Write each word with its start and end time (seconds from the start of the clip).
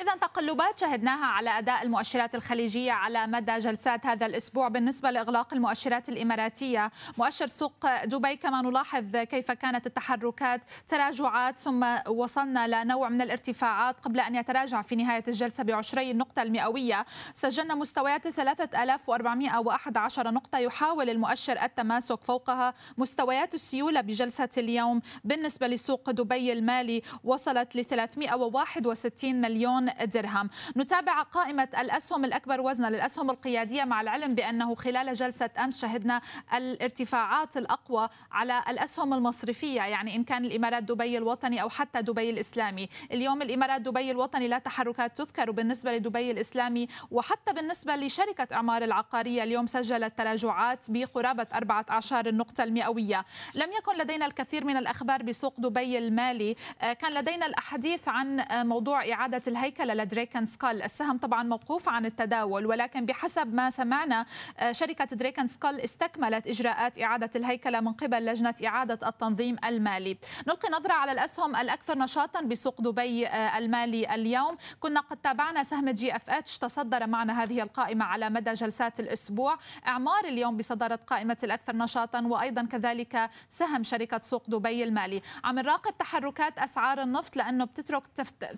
إذا 0.00 0.14
تقلبات 0.14 0.78
شهدناها 0.78 1.26
على 1.26 1.58
أداء 1.58 1.82
المؤشرات 1.82 2.34
الخليجية 2.34 2.92
على 2.92 3.26
مدى 3.26 3.58
جلسات 3.58 4.06
هذا 4.06 4.26
الأسبوع 4.26 4.68
بالنسبة 4.68 5.10
لإغلاق 5.10 5.54
المؤشرات 5.54 6.08
الإماراتية. 6.08 6.90
مؤشر 7.16 7.46
سوق 7.46 8.04
دبي 8.04 8.36
كما 8.36 8.62
نلاحظ 8.62 9.16
كيف 9.16 9.50
كانت 9.50 9.86
التحركات 9.86 10.60
تراجعات 10.88 11.58
ثم 11.58 11.86
وصلنا 12.08 12.84
لنوع 12.84 13.08
من 13.08 13.22
الارتفاعات 13.22 14.00
قبل 14.00 14.20
أن 14.20 14.34
يتراجع 14.34 14.82
في 14.82 14.96
نهاية 14.96 15.24
الجلسة 15.28 15.64
بعشري 15.64 16.10
النقطة 16.10 16.42
المئوية. 16.42 17.06
سجلنا 17.34 17.74
مستويات 17.74 18.28
3411 18.28 20.30
نقطة 20.30 20.58
يحاول 20.58 21.10
المؤشر 21.10 21.62
التماسك 21.62 22.24
فوقها 22.24 22.74
مستويات 22.98 23.54
السيولة 23.54 24.00
بجلسة 24.00 24.48
اليوم. 24.58 25.02
بالنسبة 25.24 25.66
لسوق 25.66 26.10
دبي 26.10 26.52
المالي 26.52 27.02
وصلت 27.24 27.76
ل 27.76 27.84
361 27.84 29.40
مليون 29.40 29.87
درهم. 30.04 30.50
نتابع 30.76 31.22
قائمة 31.22 31.68
الأسهم 31.78 32.24
الأكبر 32.24 32.60
وزنا 32.60 32.86
للأسهم 32.86 33.30
القيادية 33.30 33.84
مع 33.84 34.00
العلم 34.00 34.34
بأنه 34.34 34.74
خلال 34.74 35.12
جلسة 35.12 35.50
أمس 35.64 35.80
شهدنا 35.80 36.20
الارتفاعات 36.54 37.56
الأقوى 37.56 38.08
على 38.32 38.62
الأسهم 38.68 39.14
المصرفية 39.14 39.80
يعني 39.82 40.16
إن 40.16 40.24
كان 40.24 40.44
الإمارات 40.44 40.82
دبي 40.82 41.18
الوطني 41.18 41.62
أو 41.62 41.68
حتى 41.68 42.02
دبي 42.02 42.30
الإسلامي. 42.30 42.88
اليوم 43.12 43.42
الإمارات 43.42 43.80
دبي 43.80 44.10
الوطني 44.10 44.48
لا 44.48 44.58
تحركات 44.58 45.16
تذكر 45.16 45.50
بالنسبة 45.50 45.92
لدبي 45.92 46.30
الإسلامي 46.30 46.88
وحتى 47.10 47.52
بالنسبة 47.52 47.96
لشركة 47.96 48.54
أعمار 48.54 48.82
العقارية. 48.82 49.42
اليوم 49.42 49.66
سجلت 49.66 50.18
تراجعات 50.18 50.84
بقرابة 50.88 51.46
14 51.54 52.26
النقطة 52.26 52.64
المئوية. 52.64 53.24
لم 53.54 53.72
يكن 53.72 53.96
لدينا 53.98 54.26
الكثير 54.26 54.64
من 54.64 54.76
الأخبار 54.76 55.22
بسوق 55.22 55.54
دبي 55.60 55.98
المالي. 55.98 56.56
كان 56.80 57.12
لدينا 57.14 57.46
الحديث 57.46 58.08
عن 58.08 58.44
موضوع 58.50 59.12
إعادة 59.12 59.42
الهيكلة 59.80 60.04
لدريك 60.04 60.29
آند 60.29 60.44
سكل. 60.44 60.82
السهم 60.82 61.18
طبعا 61.18 61.42
موقوف 61.42 61.88
عن 61.88 62.06
التداول 62.06 62.66
ولكن 62.66 63.06
بحسب 63.06 63.54
ما 63.54 63.70
سمعنا 63.70 64.26
شركة 64.70 65.04
دريك 65.04 65.28
آند 65.28 65.46
سكل 65.46 65.80
استكملت 65.80 66.46
إجراءات 66.46 67.02
إعادة 67.02 67.30
الهيكلة 67.36 67.80
من 67.80 67.92
قبل 67.92 68.26
لجنة 68.26 68.54
إعادة 68.66 69.08
التنظيم 69.08 69.56
المالي. 69.64 70.18
نلقي 70.48 70.68
نظرة 70.68 70.92
على 70.92 71.12
الأسهم 71.12 71.56
الأكثر 71.56 71.98
نشاطا 71.98 72.40
بسوق 72.40 72.80
دبي 72.80 73.28
المالي 73.28 74.14
اليوم. 74.14 74.56
كنا 74.80 75.00
قد 75.00 75.16
تابعنا 75.16 75.62
سهم 75.62 75.90
GFH 75.90 76.58
تصدر 76.58 77.06
معنا 77.06 77.42
هذه 77.42 77.62
القائمة 77.62 78.04
على 78.04 78.30
مدى 78.30 78.52
جلسات 78.52 79.00
الأسبوع. 79.00 79.58
إعمار 79.86 80.24
اليوم 80.24 80.56
بصدارة 80.56 81.00
قائمة 81.06 81.36
الأكثر 81.44 81.76
نشاطا 81.76 82.20
وأيضا 82.20 82.62
كذلك 82.62 83.30
سهم 83.48 83.82
شركة 83.82 84.18
سوق 84.18 84.50
دبي 84.50 84.84
المالي. 84.84 85.22
عم 85.44 85.58
نراقب 85.58 85.98
تحركات 85.98 86.58
أسعار 86.58 87.02
النفط 87.02 87.36
لأنه 87.36 87.64
بتترك 87.64 88.06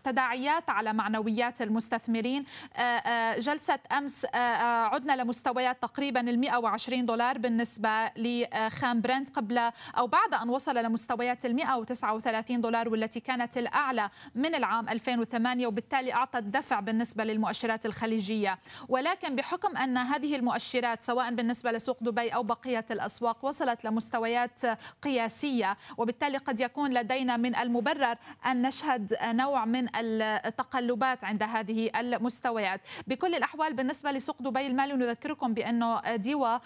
تداعيات 0.04 0.70
على 0.70 0.92
معنويات 1.10 1.62
المستثمرين. 1.62 2.44
جلسة 3.38 3.78
أمس 3.98 4.26
عدنا 4.92 5.22
لمستويات 5.22 5.82
تقريبا 5.82 6.20
ال 6.20 6.38
120 6.40 7.06
دولار 7.06 7.38
بالنسبة 7.38 8.06
لخام 8.16 9.00
برنت 9.00 9.36
قبل 9.36 9.58
أو 9.98 10.06
بعد 10.06 10.34
أن 10.34 10.48
وصل 10.48 10.76
لمستويات 10.76 11.46
ال 11.46 11.56
139 11.56 12.60
دولار 12.60 12.88
والتي 12.88 13.20
كانت 13.20 13.58
الأعلى 13.58 14.10
من 14.34 14.54
العام 14.54 14.88
2008 14.88 15.66
وبالتالي 15.66 16.14
أعطت 16.14 16.42
دفع 16.42 16.80
بالنسبة 16.80 17.24
للمؤشرات 17.24 17.86
الخليجية. 17.86 18.58
ولكن 18.88 19.36
بحكم 19.36 19.76
أن 19.76 19.96
هذه 19.96 20.36
المؤشرات 20.36 21.02
سواء 21.02 21.34
بالنسبة 21.34 21.72
لسوق 21.72 21.96
دبي 22.00 22.28
أو 22.28 22.42
بقية 22.42 22.86
الأسواق 22.90 23.44
وصلت 23.44 23.84
لمستويات 23.84 24.60
قياسية 25.02 25.76
وبالتالي 25.96 26.38
قد 26.38 26.60
يكون 26.60 26.90
لدينا 26.90 27.36
من 27.36 27.56
المبرر 27.56 28.16
أن 28.46 28.62
نشهد 28.62 29.16
نوع 29.22 29.64
من 29.64 29.88
التقلبات 31.00 31.24
عند 31.24 31.42
هذه 31.42 31.90
المستويات. 32.00 32.80
بكل 33.06 33.34
الأحوال 33.34 33.74
بالنسبة 33.74 34.10
لسوق 34.10 34.42
دبي 34.42 34.66
المالي 34.66 34.94
نذكركم 34.94 35.54
بأنه 35.54 36.16
ديوا 36.16 36.58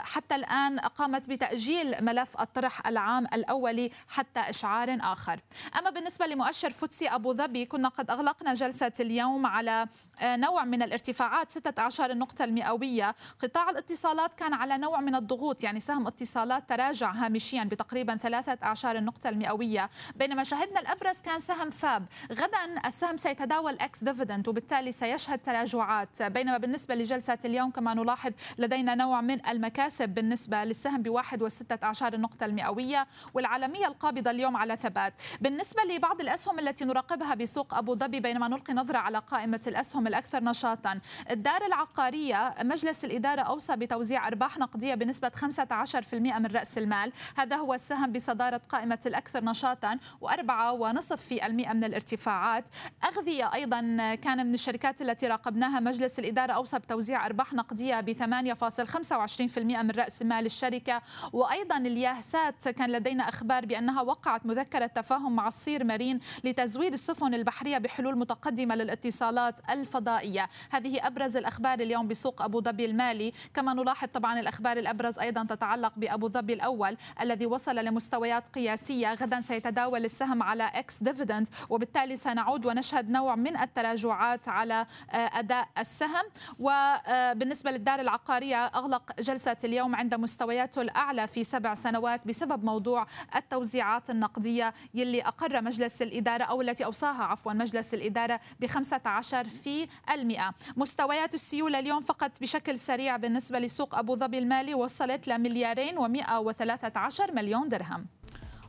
حتى 0.00 0.34
الآن 0.34 0.78
قامت 0.78 1.28
بتأجيل 1.28 2.04
ملف 2.04 2.40
الطرح 2.40 2.86
العام 2.86 3.24
الأولي 3.24 3.90
حتى 4.08 4.40
إشعار 4.40 4.98
آخر. 5.00 5.40
أما 5.78 5.90
بالنسبة 5.90 6.26
لمؤشر 6.26 6.70
فوتسي 6.70 7.08
أبو 7.08 7.32
ظبي 7.32 7.64
كنا 7.64 7.88
قد 7.88 8.10
أغلقنا 8.10 8.54
جلسة 8.54 8.92
اليوم 9.00 9.46
على 9.46 9.86
نوع 10.22 10.64
من 10.64 10.82
الارتفاعات 10.82 11.50
16 11.50 12.10
النقطة 12.10 12.44
المئوية. 12.44 13.14
قطاع 13.42 13.70
الاتصالات 13.70 14.34
كان 14.34 14.54
على 14.54 14.78
نوع 14.78 15.00
من 15.00 15.14
الضغوط 15.14 15.62
يعني 15.62 15.80
سهم 15.80 16.06
اتصالات 16.06 16.68
تراجع 16.68 17.10
هامشيا 17.10 17.64
بتقريبا 17.64 18.16
ثلاثة 18.16 18.58
أعشار 18.62 18.96
النقطة 18.96 19.28
المئوية. 19.28 19.90
بينما 20.16 20.44
شهدنا 20.44 20.80
الأبرز 20.80 21.20
كان 21.20 21.40
سهم 21.40 21.70
FAB. 21.70 22.06
غدا 22.32 22.86
السهم 22.86 23.16
سيتداول 23.38 23.78
ex-dividend 23.80 24.48
وبالتالي 24.48 24.92
سيشهد 24.92 25.38
تراجعات. 25.38 26.22
بينما 26.22 26.58
بالنسبة 26.58 26.94
لجلسة 26.94 27.38
اليوم 27.44 27.70
كما 27.70 27.94
نلاحظ 27.94 28.32
لدينا 28.58 28.94
نوع 28.94 29.20
من 29.20 29.46
المكاسب 29.46 30.08
بالنسبة 30.08 30.64
للسهم 30.64 31.02
بواحد 31.02 31.42
وستة 31.42 31.86
أعشار 31.86 32.14
النقطة 32.14 32.46
المئوية 32.46 33.06
والعالمية 33.34 33.86
القابضة 33.86 34.30
اليوم 34.30 34.56
على 34.56 34.76
ثبات. 34.76 35.14
بالنسبة 35.40 35.82
لبعض 35.82 36.20
الأسهم 36.20 36.58
التي 36.58 36.84
نراقبها 36.84 37.34
بسوق 37.34 37.74
أبو 37.74 37.94
ظبي 37.94 38.20
بينما 38.20 38.48
نلقي 38.48 38.74
نظرة 38.74 38.98
على 38.98 39.18
قائمة 39.18 39.60
الأسهم 39.66 40.06
الأكثر 40.06 40.44
نشاطا 40.44 41.00
الدار 41.30 41.66
العقارية 41.66 42.54
مجلس 42.62 43.04
الإدارة 43.04 43.40
أوصى 43.40 43.76
بتوزيع 43.76 44.28
أرباح 44.28 44.58
نقدية 44.58 44.94
بنسبة 44.94 45.28
15% 45.28 46.14
من 46.14 46.46
رأس 46.46 46.78
المال. 46.78 47.12
هذا 47.36 47.56
هو 47.56 47.74
السهم 47.74 48.12
بصدارة 48.12 48.60
قائمة 48.68 48.98
الأكثر 49.06 49.44
نشاطا 49.44 49.98
وأربعة 50.20 50.72
ونصف 50.72 51.20
في 51.20 51.46
المئة 51.46 51.72
من 51.72 51.84
الارتفاعات. 51.84 52.64
أغذية 53.04 53.27
أيضا 53.28 53.80
كان 54.14 54.46
من 54.46 54.54
الشركات 54.54 55.02
التي 55.02 55.26
راقبناها 55.26 55.80
مجلس 55.80 56.18
الإدارة 56.18 56.52
أوصى 56.52 56.78
بتوزيع 56.78 57.26
أرباح 57.26 57.54
نقدية 57.54 58.00
ب 58.00 58.12
8.25% 58.12 59.58
من 59.58 59.90
رأس 59.90 60.22
مال 60.22 60.46
الشركة. 60.46 61.02
وأيضا 61.32 61.76
الياه 61.76 62.31
سات 62.31 62.68
كان 62.68 62.92
لدينا 62.92 63.28
أخبار 63.28 63.66
بأنها 63.66 64.02
وقعت 64.02 64.46
مذكرة 64.46 64.86
تفاهم 64.86 65.36
مع 65.36 65.48
الصير 65.48 65.84
مارين 65.84 66.20
لتزويد 66.44 66.92
السفن 66.92 67.34
البحرية 67.34 67.78
بحلول 67.78 68.18
متقدمة 68.18 68.74
للاتصالات 68.74 69.60
الفضائية. 69.70 70.48
هذه 70.70 71.06
أبرز 71.06 71.36
الأخبار 71.36 71.80
اليوم 71.80 72.08
بسوق 72.08 72.42
أبو 72.42 72.60
ظبي 72.60 72.84
المالي. 72.84 73.32
كما 73.54 73.74
نلاحظ 73.74 74.08
طبعا 74.08 74.40
الأخبار 74.40 74.76
الأبرز 74.76 75.18
أيضا 75.18 75.44
تتعلق 75.44 75.92
بأبو 75.96 76.28
ظبي 76.28 76.52
الأول 76.52 76.96
الذي 77.20 77.46
وصل 77.46 77.76
لمستويات 77.76 78.48
قياسية. 78.48 79.14
غدا 79.14 79.40
سيتداول 79.40 80.04
السهم 80.04 80.42
على 80.42 80.64
ex-dividend 80.64 81.48
وبالتالي 81.70 82.16
سنعود 82.16 82.66
ونشهد 82.66 83.07
نوع 83.08 83.34
من 83.34 83.56
التراجعات 83.56 84.48
على 84.48 84.86
أداء 85.10 85.68
السهم. 85.78 86.24
وبالنسبة 86.58 87.70
للدار 87.70 88.00
العقارية 88.00 88.66
أغلق 88.66 89.20
جلسة 89.20 89.56
اليوم 89.64 89.94
عند 89.94 90.14
مستوياته 90.14 90.82
الأعلى 90.82 91.26
في 91.26 91.44
سبع 91.44 91.74
سنوات 91.74 92.26
بسبب 92.26 92.64
موضوع 92.64 93.06
التوزيعات 93.36 94.10
النقدية 94.10 94.74
يلي 94.94 95.22
أقر 95.22 95.62
مجلس 95.62 96.02
الإدارة 96.02 96.44
أو 96.44 96.62
التي 96.62 96.84
أوصاها 96.84 97.22
عفوا 97.24 97.52
مجلس 97.52 97.94
الإدارة 97.94 98.40
ب 98.60 98.66
15 98.66 99.48
في 99.48 99.88
المئة. 100.10 100.54
مستويات 100.76 101.34
السيولة 101.34 101.78
اليوم 101.78 102.00
فقط 102.00 102.40
بشكل 102.40 102.78
سريع 102.78 103.16
بالنسبة 103.16 103.58
لسوق 103.58 103.94
أبو 103.94 104.16
ظبي 104.16 104.38
المالي 104.38 104.74
وصلت 104.74 105.28
لمليارين 105.28 105.98
و113 105.98 107.32
مليون 107.32 107.68
درهم. 107.68 108.06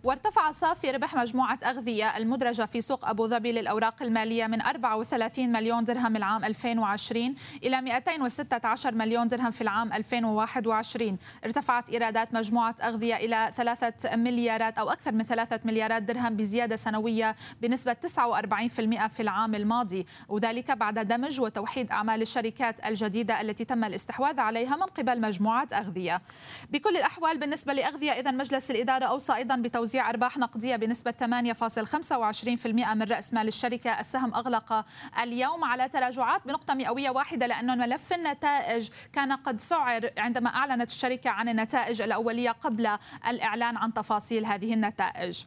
وارتفع 0.04 0.52
صافي 0.52 0.92
ربح 0.92 1.16
مجموعة 1.16 1.60
أغذية 1.64 2.18
المدرجة 2.18 2.66
في 2.66 2.82
سوق 2.82 3.10
أبو 3.10 3.28
ظبي 3.28 3.52
للأوراق 3.52 4.04
المالية 4.04 4.48
من 4.48 4.62
34 4.62 5.52
مليون 5.52 5.84
درهم 5.84 6.16
العام 6.16 6.46
2020 6.46 7.36
إلى 7.64 7.82
216 7.82 8.96
مليون 8.96 9.28
درهم 9.28 9.52
في 9.52 9.62
العام 9.62 9.94
2021 9.94 11.18
ارتفعت 11.46 11.90
إيرادات 11.90 12.34
مجموعة 12.34 12.76
أغذية 12.84 13.16
إلى 13.16 13.52
3 13.56 14.16
مليارات 14.16 14.78
أو 14.78 14.90
أكثر 14.90 15.12
من 15.12 15.24
3 15.24 15.60
مليارات 15.66 16.04
درهم 16.04 16.36
بزيادة 16.36 16.76
سنوية 16.76 17.36
بنسبة 17.62 17.96
49% 18.08 19.08
في 19.08 19.20
العام 19.20 19.56
الماضي 19.56 20.06
وذلك 20.30 20.72
بعد 20.72 21.08
دمج 21.08 21.42
وتوحيد 21.42 21.92
أعمال 21.92 22.22
الشركات 22.22 22.86
الجديدة 22.86 23.42
التي 23.42 23.66
تم 23.66 23.84
الاستحواذ 23.84 24.40
عليها 24.40 24.76
من 24.76 24.84
قبل 24.84 25.22
مجموعة 25.22 25.68
أغذية. 25.74 26.22
بكل 26.70 26.98
الأحوال 26.98 27.38
بالنسبة 27.38 27.74
لأغذية 27.74 28.12
إذا 28.12 28.32
مجلس 28.32 28.72
الإدارة 28.72 29.06
أوصى 29.06 29.36
أيضا 29.36 29.56
بتوزيع 29.56 29.89
توزيع 29.90 30.10
أرباح 30.10 30.38
نقدية 30.38 30.76
بنسبة 30.76 31.12
8.25% 31.12 32.68
من 32.68 33.04
رأس 33.04 33.34
مال 33.34 33.48
الشركة. 33.48 34.00
السهم 34.00 34.34
أغلق 34.34 34.86
اليوم 35.22 35.64
على 35.64 35.90
تراجعات 35.90 36.48
بنقطة 36.48 36.74
مئوية 36.74 37.10
واحدة 37.10 37.48
لأنه 37.48 37.76
ملف 37.76 38.14
النتائج 38.14 38.90
كان 39.14 39.32
قد 39.32 39.62
سعر 39.62 40.10
عندما 40.18 40.50
أعلنت 40.50 40.90
الشركة 40.90 41.30
عن 41.30 41.50
النتائج 41.50 42.02
الأولية 42.02 42.52
قبل 42.52 42.98
الإعلان 43.28 43.78
عن 43.78 43.94
تفاصيل 43.94 44.46
هذه 44.46 44.74
النتائج. 44.74 45.44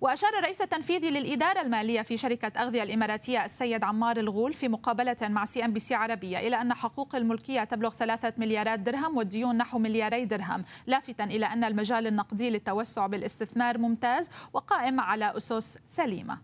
وأشار 0.00 0.30
الرئيس 0.38 0.62
التنفيذي 0.62 1.10
للإدارة 1.10 1.60
المالية 1.60 2.02
في 2.02 2.16
شركة 2.16 2.62
أغذية 2.62 2.82
الإماراتية 2.82 3.44
السيد 3.44 3.84
عمار 3.84 4.16
الغول 4.16 4.52
في 4.54 4.68
مقابلة 4.68 5.16
مع 5.22 5.44
CNBC 5.44 5.94
عربية 5.94 6.38
إلى 6.38 6.60
أن 6.60 6.74
حقوق 6.74 7.14
الملكية 7.14 7.64
تبلغ 7.64 7.90
ثلاثة 7.90 8.32
مليارات 8.38 8.78
درهم 8.78 9.16
والديون 9.16 9.56
نحو 9.56 9.78
ملياري 9.78 10.24
درهم 10.24 10.64
لافتا 10.86 11.24
إلى 11.24 11.46
أن 11.46 11.64
المجال 11.64 12.06
النقدي 12.06 12.50
للتوسع 12.50 13.06
بالاستثمار 13.06 13.78
ممتاز 13.78 14.30
وقائم 14.52 15.00
على 15.00 15.36
أسس 15.36 15.78
سليمة. 15.86 16.38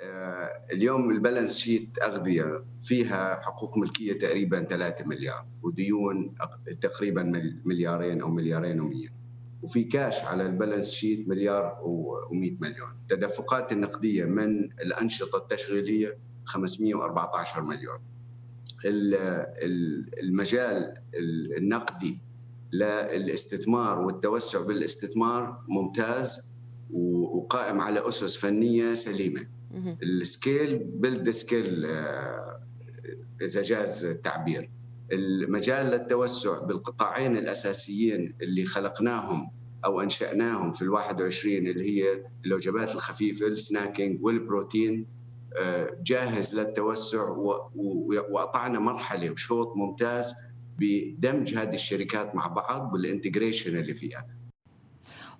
آه، 0.00 0.50
اليوم 0.72 1.10
ال 1.10 1.16
balance 1.16 1.58
sheet 1.58 2.02
أغذية 2.02 2.64
فيها 2.82 3.40
حقوق 3.42 3.78
ملكية 3.78 4.18
تقريبا 4.18 4.62
3 4.62 5.06
مليار 5.06 5.46
وديون 5.62 6.34
تقريبا 6.80 7.22
مليارين 7.64 8.20
أو 8.20 8.30
مليارين 8.30 8.90
و100 8.90 9.25
وفي 9.62 9.84
كاش 9.84 10.24
على 10.24 10.42
ال 10.46 10.51
balance 10.51 10.90
sheet 10.90 11.28
مليار 11.28 11.76
و100 11.82 12.62
مليون. 12.62 12.88
التدفقات 13.02 13.72
النقدية 13.72 14.24
من 14.24 14.64
الأنشطة 14.64 15.38
التشغيلية 15.38 16.16
514 16.44 17.62
مليون. 17.62 17.98
المجال 20.22 20.94
النقدي 21.58 22.18
للاستثمار 22.72 23.98
والتوسع 23.98 24.60
بالاستثمار 24.66 25.64
ممتاز 25.68 26.48
وقائم 26.90 27.80
على 27.80 28.08
أسس 28.08 28.36
فنية 28.36 28.94
سليمة. 28.94 29.46
ال 30.02 30.15
scale 30.15 30.78
build 30.78 31.30
scale 31.30 31.84
إذا 33.42 33.62
جاز 33.62 34.04
التعبير 34.04 34.70
المجال 35.12 35.86
للتوسع 35.86 36.58
بالقطاعين 36.58 37.36
الأساسيين 37.36 38.34
اللي 38.42 38.64
خلقناهم 38.64 39.50
أو 39.84 40.00
أنشأناهم 40.00 40.72
في 40.72 40.82
ال 40.82 40.90
21 40.90 41.54
اللي 41.56 41.84
هي 41.84 42.22
الوجبات 42.46 42.94
الخفيفة 42.94 43.46
ال 43.46 43.55
snacking 43.55 44.24
وال 44.24 44.42
protein 44.42 45.06
آه، 45.58 45.96
جاهز 46.02 46.54
للتوسع 46.54 47.28
وقطعنا 48.30 48.78
مرحلة 48.78 49.30
وشوط 49.30 49.76
ممتاز 49.76 50.34
بدمج 50.78 51.54
هذه 51.54 51.74
الشركات 51.74 52.34
مع 52.34 52.46
بعض 52.46 52.92
بال 52.92 53.05
integration 53.05 53.78
اللي 53.78 53.94
فيها. 53.94 54.26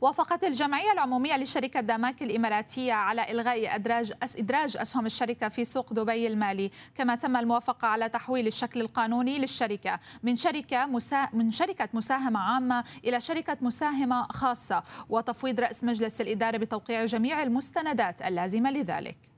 وافقت 0.00 0.44
الجمعية 0.44 0.92
العمومية 0.92 1.36
لشركة 1.36 1.80
داماك 1.80 2.22
الإماراتية 2.22 2.92
على 2.92 3.30
إلغاء 3.30 3.74
إدراج 3.74 4.12
إدراج 4.38 4.76
أسهم 4.76 5.06
الشركة 5.06 5.48
في 5.48 5.64
سوق 5.64 5.92
دبي 5.92 6.26
المالي. 6.26 6.70
كما 6.94 7.14
تم 7.14 7.36
الموافقة 7.36 7.88
على 7.88 8.08
تحويل 8.08 8.46
الشكل 8.46 8.80
القانوني 8.80 9.38
للشركة 9.38 10.00
من 10.22 10.36
شركة 10.36 10.86
مسا... 10.86 11.28
من 11.32 11.50
شركة 11.50 11.88
مساهمة 11.94 12.40
عامة 12.40 12.84
إلى 13.04 13.20
شركة 13.20 13.56
مساهمة 13.60 14.26
خاصة 14.26 14.82
وتفويض 15.08 15.60
رأس 15.60 15.84
مجلس 15.84 16.20
الإدارة 16.20 16.56
بتوقيع 16.56 17.04
جميع 17.04 17.42
المستندات 17.42 18.22
اللازمة 18.22 18.70
لذلك. 18.70 19.35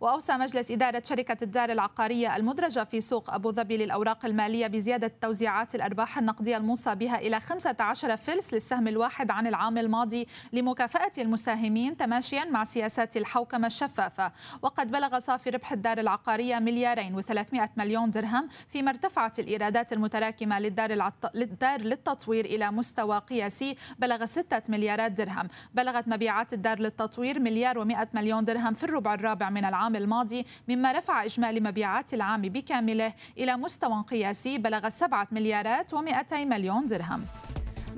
وأوصى 0.00 0.32
مجلس 0.32 0.70
إدارة 0.70 1.02
شركة 1.04 1.36
الدار 1.44 1.72
العقارية 1.72 2.36
المدرجة 2.36 2.84
في 2.84 3.00
سوق 3.00 3.34
أبو 3.34 3.52
ظبي 3.52 3.76
للأوراق 3.76 4.24
المالية 4.24 4.66
بزيادة 4.66 5.12
توزيعات 5.20 5.74
الأرباح 5.74 6.18
النقدية 6.18 6.56
الموصى 6.56 6.94
بها 6.94 7.18
إلى 7.18 7.40
15 7.40 8.16
فلس 8.16 8.54
للسهم 8.54 8.88
الواحد 8.88 9.30
عن 9.30 9.46
العام 9.46 9.78
الماضي 9.78 10.26
لمكافأة 10.52 11.10
المساهمين 11.18 11.96
تماشيا 11.96 12.44
مع 12.44 12.64
سياسات 12.64 13.16
الحوكمة 13.16 13.66
الشفافة. 13.66 14.32
وقد 14.62 14.92
بلغ 14.92 15.18
صافي 15.18 15.50
ربح 15.50 15.72
الدار 15.72 15.98
العقارية 15.98 16.58
مليارين 16.58 17.22
و300 17.22 17.68
مليون 17.76 18.10
درهم 18.10 18.48
فيما 18.68 18.90
ارتفعت 18.90 19.38
الإيرادات 19.38 19.92
المتراكمة 19.92 20.58
للدار, 20.58 20.90
العط... 20.90 21.36
للدار 21.36 21.80
للتطوير 21.80 22.44
إلى 22.44 22.70
مستوى 22.70 23.18
قياسي. 23.18 23.76
بلغ 23.98 24.24
6 24.24 24.62
مليارات 24.68 25.12
درهم. 25.12 25.48
بلغت 25.74 26.08
مبيعات 26.08 26.52
الدار 26.52 26.78
للتطوير 26.78 27.40
مليار 27.40 27.84
و100 27.84 28.06
مليون 28.14 28.44
درهم 28.44 28.74
في 28.74 28.84
الربع 28.84 29.14
الرابع 29.14 29.50
من 29.50 29.64
العام 29.64 29.87
العام 29.88 29.96
الماضي 29.96 30.46
مما 30.68 30.92
رفع 30.92 31.24
إجمالي 31.24 31.60
مبيعات 31.60 32.14
العام 32.14 32.42
بكامله 32.42 33.12
إلى 33.38 33.56
مستوى 33.56 34.04
قياسي 34.10 34.58
بلغ 34.58 34.88
7 34.88 35.28
مليارات 35.32 35.94
و200 35.94 36.32
مليون 36.32 36.86
درهم. 36.86 37.24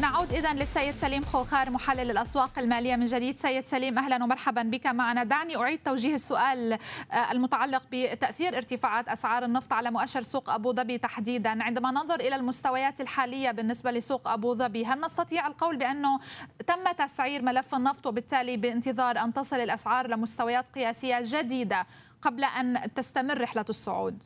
نعود 0.00 0.32
إذا 0.32 0.52
للسيد 0.52 0.96
سليم 0.96 1.24
خوخار 1.24 1.70
محلل 1.70 2.10
الأسواق 2.10 2.58
المالية 2.58 2.96
من 2.96 3.06
جديد. 3.06 3.38
سيد 3.38 3.66
سليم 3.66 3.98
أهلا 3.98 4.24
ومرحبا 4.24 4.62
بك 4.62 4.86
معنا. 4.86 5.24
دعني 5.24 5.56
أعيد 5.56 5.78
توجيه 5.84 6.14
السؤال 6.14 6.72
آه، 6.72 7.32
المتعلق 7.32 7.82
بتأثير 7.92 8.56
ارتفاعات 8.56 9.08
أسعار 9.08 9.44
النفط 9.44 9.72
على 9.72 9.90
مؤشر 9.90 10.22
سوق 10.22 10.50
أبو 10.50 10.72
ظبي 10.72 10.98
تحديدا. 10.98 11.62
عندما 11.62 11.90
ننظر 11.90 12.20
إلى 12.20 12.34
المستويات 12.34 13.00
الحالية 13.00 13.50
بالنسبة 13.50 13.90
لسوق 13.90 14.28
أبو 14.28 14.54
ظبي 14.54 14.86
هل 14.86 15.00
نستطيع 15.00 15.46
القول 15.46 15.76
بأنه 15.76 16.20
تم 16.66 16.92
تسعير 16.98 17.42
ملف 17.42 17.74
النفط 17.74 18.06
وبالتالي 18.06 18.56
بانتظار 18.56 19.18
أن 19.18 19.32
تصل 19.32 19.56
الأسعار 19.56 20.06
لمستويات 20.06 20.68
قياسية 20.68 21.18
جديدة 21.22 21.86
قبل 22.22 22.44
أن 22.44 22.92
تستمر 22.94 23.40
رحلة 23.40 23.64
الصعود؟ 23.68 24.22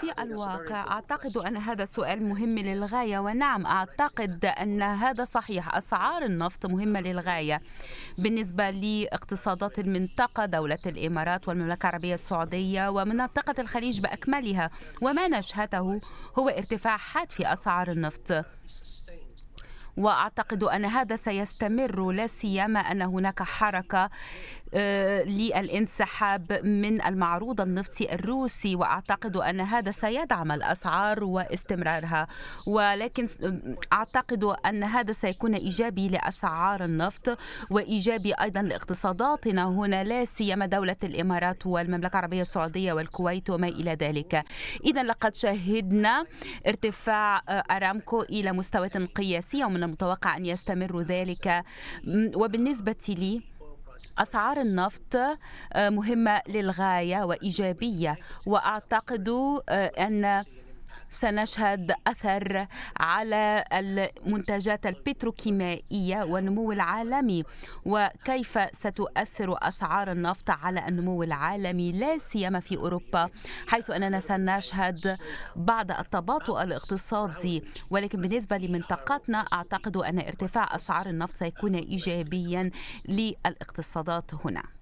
في 0.00 0.22
الواقع 0.22 0.92
أعتقد 0.92 1.36
أن 1.36 1.56
هذا 1.56 1.84
سؤال 1.84 2.22
مهم 2.22 2.58
للغاية 2.58 3.18
ونعم 3.18 3.66
أعتقد 3.66 4.44
أن 4.44 4.82
هذا 4.82 5.24
صحيح. 5.24 5.76
أسعار 5.76 6.24
النفط 6.24 6.66
مهمة 6.66 7.00
للغاية. 7.00 7.60
بالنسبة 8.18 8.70
لاقتصادات 8.70 9.78
المنطقة 9.78 10.46
دولة 10.46 10.78
الإمارات 10.86 11.48
والمملكة 11.48 11.88
العربية 11.88 12.14
السعودية 12.14 12.88
ومنطقة 12.88 13.60
الخليج 13.60 14.00
بأكملها. 14.00 14.70
وما 15.02 15.28
نشهده 15.28 16.00
هو 16.38 16.48
ارتفاع 16.48 16.96
حاد 16.96 17.30
في 17.30 17.52
أسعار 17.52 17.90
النفط. 17.90 18.44
وأعتقد 19.96 20.64
أن 20.64 20.84
هذا 20.84 21.16
سيستمر 21.16 22.10
لا 22.10 22.26
سيما 22.26 22.80
أن 22.80 23.02
هناك 23.02 23.42
حركة 23.42 24.04
آه، 24.04 24.10
للانسحاب 25.26 26.52
من 26.64 27.02
المعروض 27.02 27.60
النفطي 27.60 28.14
الروسي. 28.14 28.76
وأعتقد 28.76 29.36
أن 29.36 29.60
هذا 29.60 29.90
سيدعم 29.92 30.52
الأسعار 30.52 31.24
واستمرارها. 31.24 32.26
ولكن 32.66 33.28
أعتقد 33.92 34.44
أن 34.44 34.84
هذا 34.84 35.12
سيكون 35.12 35.54
إيجابي 35.54 36.08
لأسعار 36.08 36.84
النفط 36.84 37.38
وإيجابي 37.70 38.32
أيضا 38.32 38.62
لاقتصاداتنا. 38.62 39.64
هنا 39.68 40.04
لا 40.04 40.24
سيما 40.24 40.66
دولة 40.66 40.96
الإمارات 41.04 41.66
والمملكة 41.66 42.12
العربية 42.18 42.42
السعودية 42.42 42.92
والكويت 42.92 43.50
وما 43.50 43.68
إلى 43.68 43.96
ذلك. 44.00 44.44
اذا 44.84 45.02
لقد 45.02 45.34
شهدنا 45.34 46.24
ارتفاع 46.66 47.42
آه، 47.48 47.64
أرامكو 47.70 48.22
إلى 48.22 48.52
مستويات 48.52 48.96
قياسية 48.96 49.64
ومن 49.64 49.82
المتوقع 49.82 50.36
أن 50.36 50.46
يستمر 50.46 51.00
ذلك. 51.00 51.64
وبالنسبة 52.34 52.96
لي 53.08 53.49
أسعار 54.18 54.60
النفط 54.60 55.16
آه، 55.72 55.88
مهمة 55.88 56.40
للغاية 56.48 57.24
وإيجابية. 57.24 58.16
وأعتقد 58.46 59.28
آه، 59.68 59.86
أن 59.86 60.44
سنشهد 61.10 61.92
أثر 62.06 62.66
على 63.00 63.64
المنتجات 63.72 64.86
البتروكيميائية 64.86 66.22
والنمو 66.22 66.72
العالمي 66.72 67.44
وكيف 67.84 68.58
ستؤثر 68.72 69.56
أسعار 69.62 70.10
النفط 70.10 70.50
على 70.50 70.88
النمو 70.88 71.22
العالمي 71.22 71.92
لا 71.92 72.18
سيما 72.18 72.60
في 72.60 72.76
أوروبا 72.76 73.28
حيث 73.68 73.90
أننا 73.90 74.20
سنشهد 74.20 75.18
بعض 75.56 75.90
التباطؤ 75.90 76.62
الاقتصادي. 76.62 77.62
ولكن 77.90 78.20
بالنسبة 78.20 78.56
لمنطقتنا 78.56 79.44
أعتقد 79.52 79.96
أن 79.96 80.18
ارتفاع 80.18 80.76
أسعار 80.76 81.06
النفط 81.06 81.36
سيكون 81.36 81.74
إيجابيا 81.74 82.70
للاقتصادات 83.08 84.34
هنا. 84.44 84.79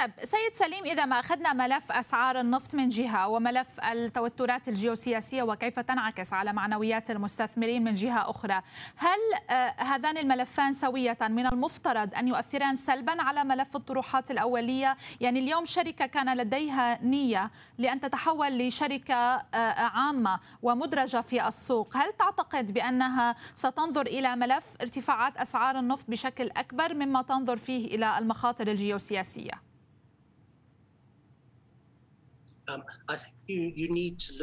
طيب 0.00 0.12
سيد 0.24 0.54
سليم 0.54 0.84
إذا 0.84 1.04
ما 1.04 1.20
أخذنا 1.20 1.52
ملف 1.52 1.92
أسعار 1.92 2.40
النفط 2.40 2.74
من 2.74 2.88
جهة 2.88 3.28
وملف 3.28 3.80
التوترات 3.80 4.68
الجيوسياسية 4.68 5.42
وكيف 5.42 5.80
تنعكس 5.80 6.32
على 6.32 6.52
معنويات 6.52 7.10
المستثمرين 7.10 7.84
من 7.84 7.94
جهة 7.94 8.30
أخرى 8.30 8.62
هل 8.96 9.18
آه، 9.50 9.74
هذان 9.78 10.18
الملفان 10.18 10.72
سوية 10.72 11.18
من 11.20 11.46
المفترض 11.46 12.14
أن 12.14 12.28
يؤثران 12.28 12.76
سلبا 12.76 13.22
على 13.22 13.44
ملف 13.44 13.76
الطروحات 13.76 14.30
الأولية 14.30 14.96
يعني 15.20 15.38
اليوم 15.40 15.64
شركة 15.64 16.06
كان 16.06 16.36
لديها 16.36 16.98
نية 17.02 17.50
لأن 17.78 18.00
تتحول 18.00 18.58
لشركة 18.58 19.14
آه، 19.14 19.44
عامة 19.74 20.40
ومدرجة 20.62 21.20
في 21.20 21.48
السوق 21.48 21.96
هل 21.96 22.12
تعتقد 22.12 22.72
بأنها 22.72 23.36
ستنظر 23.54 24.06
إلى 24.06 24.36
ملف 24.36 24.66
ارتفاعات 24.80 25.36
أسعار 25.36 25.78
النفط 25.78 26.10
بشكل 26.10 26.50
أكبر 26.56 26.94
مما 26.94 27.22
تنظر 27.22 27.56
فيه 27.56 27.94
إلى 27.94 28.18
المخاطر 28.18 28.68
الجيوسياسية؟ 28.68 29.69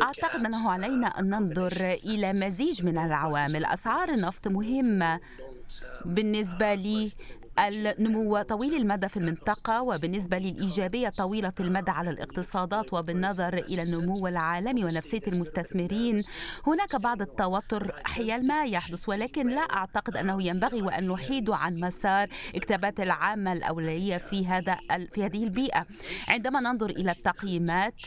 أعتقد 0.02 0.46
أنه 0.46 0.72
علينا 0.72 1.08
أن 1.08 1.30
ننظر 1.30 1.92
إلى 1.94 2.34
مزيج 2.34 2.86
من 2.86 2.98
العوامل. 2.98 3.66
أسعار 3.66 4.10
النفط 4.10 4.48
مهمة 4.48 5.20
بالنسبة 6.06 6.74
لي. 6.74 7.12
النمو 7.60 8.42
طويل 8.42 8.76
المدى 8.76 9.10
في 9.10 9.18
المنطقة 9.18 9.82
وبالنسبة 9.82 10.38
للإيجابية 10.38 11.10
طويلة 11.10 11.54
المدى 11.60 11.92
على 11.92 12.10
الاقتصادات 12.10 12.94
وبالنظر 12.94 13.54
إلى 13.54 13.84
النمو 13.84 14.28
العالمي 14.28 14.86
ونفسية 14.86 15.22
المستثمرين. 15.28 16.24
هناك 16.68 16.96
بعض 16.96 17.22
التوتر 17.22 17.96
حيال 18.06 18.48
ما 18.48 18.66
يحدث 18.66 19.10
ولكن 19.10 19.48
لا 19.48 19.62
أعتقد 19.62 20.18
أنه 20.18 20.44
ينبغي 20.44 20.82
وأن 20.82 21.08
نحيد 21.08 21.50
عن 21.50 21.80
مسار 21.80 22.30
اكتابات 22.56 23.00
العامة 23.00 23.54
الأولية 23.54 24.18
في 24.18 24.48
هذا 24.48 24.78
في 25.14 25.26
هذه 25.26 25.44
البيئة. 25.44 25.86
عندما 26.28 26.60
ننظر 26.60 26.90
إلى 26.90 27.12
التقييمات 27.12 28.02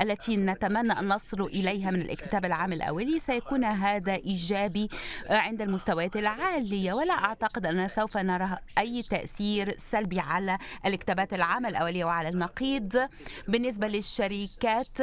التي 0.00 0.36
نتمنى 0.36 0.92
أن 0.92 1.08
نصل 1.08 1.42
إليها 1.42 1.90
من 1.90 2.00
الاكتتاب 2.00 2.44
العام 2.44 2.72
الأولي 2.72 3.20
سيكون 3.20 3.64
هذا 3.64 4.14
إيجابي 4.14 4.88
عند 5.30 5.62
المستويات 5.62 6.16
العالية. 6.16 6.92
ولا 6.94 7.14
أعتقد 7.14 7.66
أننا 7.66 7.88
سوف 7.88 8.16
نرى 8.16 8.58
أي 8.78 8.89
تأثير 8.98 9.74
سلبي 9.78 10.20
على 10.20 10.58
الاكتابات 10.86 11.34
العامة 11.34 11.68
الأولية 11.68 12.04
وعلى 12.04 12.28
النقيض 12.28 13.08
بالنسبة 13.48 13.88
للشركات 13.88 14.98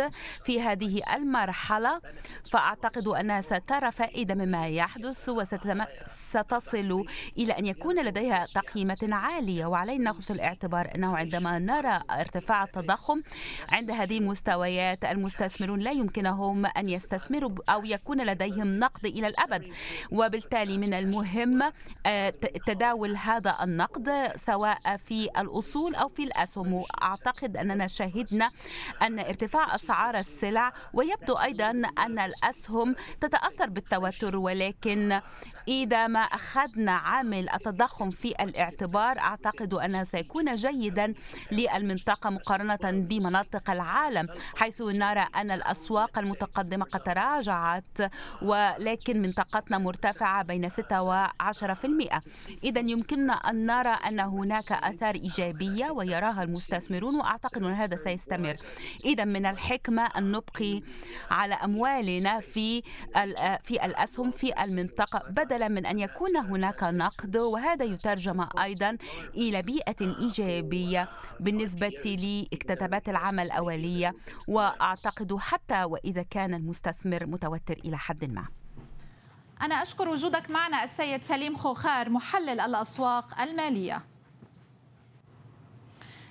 في 0.46 0.62
هذه 0.62 1.01
المرحلة؟ 1.15 2.01
فأعتقد 2.51 3.08
أنها 3.08 3.41
سترى 3.41 3.91
فائدة 3.91 4.36
مما 4.36 4.67
يحدث 4.67 5.29
وستصل 5.29 7.06
إلى 7.38 7.53
أن 7.53 7.65
يكون 7.65 8.06
لديها 8.06 8.46
تقييمات 8.46 9.03
عالية. 9.03 9.65
وعلينا 9.65 10.03
نأخذ 10.03 10.22
في 10.22 10.34
الاعتبار 10.34 10.91
أنه 10.96 11.17
عندما 11.17 11.60
نرى 11.60 12.01
ارتفاع 12.12 12.63
التضخم 12.63 13.22
عند 13.72 13.91
هذه 13.91 14.17
المستويات 14.17 15.06
المستثمرون 15.06 15.79
لا 15.79 15.91
يمكنهم 15.91 16.65
أن 16.65 16.89
يستثمروا 16.89 17.51
أو 17.70 17.86
يكون 17.86 18.25
لديهم 18.25 18.79
نقد 18.79 19.06
إلى 19.06 19.27
الأبد. 19.27 19.74
وبالتالي 20.12 20.77
من 20.77 20.94
المهم 20.94 21.72
آه، 22.06 22.29
تداول 22.65 23.15
هذا 23.15 23.56
النقد. 23.63 23.76
سواء 24.36 24.98
في 24.98 25.29
الأصول 25.38 25.96
أو 25.96 26.07
في 26.10 26.24
الأسهم. 26.24 26.74
وأعتقد 26.74 27.57
أننا 27.57 27.88
شهدنا 27.88 28.50
أن 29.01 29.19
ارتفاع 29.19 29.75
أسعار 29.75 30.17
السلع 30.17 30.74
ويبدو 30.93 31.34
أيضا 31.34 31.69
أن 31.98 32.19
الأسهم 32.19 32.96
تتأثر 33.22 33.69
بالتوتر 33.69 34.38
ولكن 34.38 35.22
إذا 35.68 36.08
ما 36.08 36.20
أخذنا 36.20 36.92
عامل 36.92 37.50
التضخم 37.50 38.10
في 38.10 38.28
الاعتبار 38.28 39.20
أعتقد 39.20 39.74
أنه 39.74 40.04
سيكون 40.04 40.56
جيدا 40.56 41.14
للمنطقة 41.52 42.30
مقارنة 42.30 42.92
بمناطق 42.92 43.70
العالم 43.70 44.28
حيث 44.56 44.82
نرى 44.82 45.26
أن 45.36 45.52
الأسواق 45.52 46.20
المتقدمة 46.20 46.86
قد 46.86 47.00
تراجعت 47.00 48.12
ولكن 48.42 49.22
منطقتنا 49.22 49.78
مرتفعة 49.78 50.44
بين 50.44 50.70
6 50.70 51.02
و 51.04 51.28
10% 51.44 52.22
إذا 52.64 52.80
يمكننا 52.80 53.34
أن 53.34 53.66
نرى 53.66 53.96
أن 54.08 54.20
هناك 54.20 54.72
آثار 54.72 55.16
إيجابية 55.16 55.92
ويراها 55.92 56.44
المستثمرون 56.44 57.16
وأعتقد 57.16 57.64
أن 57.64 57.74
هذا 57.74 57.96
سيستمر. 57.96 58.56
إذا 59.06 59.26
من 59.26 59.46
الحكمة 59.46 60.06
أن 60.06 60.32
نبقي 60.32 60.82
على 61.32 61.54
أموالنا 61.54 62.40
في 62.40 62.82
في 63.64 63.86
الأسهم 63.86 64.32
في 64.32 64.64
المنطقة 64.64 65.30
بدلا 65.30 65.57
من 65.64 65.86
أن 65.86 66.00
يكون 66.00 66.38
هناك 66.38 66.84
نقد 66.84 67.38
وهذا 67.38 67.86
يترجم 67.86 68.48
أيضا 68.64 68.98
إلى 69.36 69.62
بيئة 69.62 69.96
إيجابية 70.02 71.10
بالنسبة 71.40 71.88
لاكتتابات 72.52 73.10
العمل 73.10 73.46
الأولية. 73.46 74.14
وأعتقد 74.48 75.36
حتى 75.38 75.84
وإذا 75.84 76.22
كان 76.22 76.54
المستثمر 76.54 77.26
متوتر 77.26 77.78
إلى 77.86 77.98
حد 77.98 78.26
ما. 78.26 78.46
أنا 79.62 79.82
أشكر 79.82 80.10
وجودك 80.10 80.50
معنا 80.50 80.84
السيد 80.84 81.24
سليم 81.24 81.56
خوخار 81.56 82.10
محلل 82.10 82.60
الأسواق 82.60 83.42
المالية. 83.42 84.17